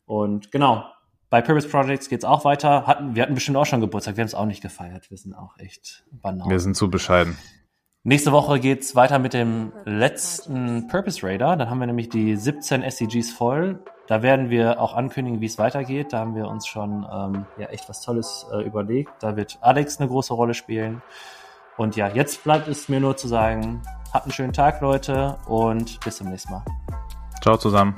[0.06, 0.86] Und genau,
[1.30, 2.88] bei Purpose Projects geht's auch weiter.
[2.88, 4.16] Hatten, wir hatten bestimmt auch schon Geburtstag.
[4.16, 5.10] Wir haben es auch nicht gefeiert.
[5.10, 6.50] Wir sind auch echt banal.
[6.50, 7.38] Wir sind zu bescheiden.
[8.04, 11.58] Nächste Woche geht's weiter mit dem letzten Purpose Raider.
[11.58, 13.84] Dann haben wir nämlich die 17 SDGs voll.
[14.08, 16.14] Da werden wir auch ankündigen, wie es weitergeht.
[16.14, 19.12] Da haben wir uns schon ähm, ja, echt was Tolles äh, überlegt.
[19.20, 21.02] Da wird Alex eine große Rolle spielen.
[21.78, 23.82] Und ja, jetzt bleibt es mir nur zu sagen,
[24.14, 26.64] habt einen schönen Tag, Leute, und bis zum nächsten Mal.
[27.42, 27.96] Ciao zusammen.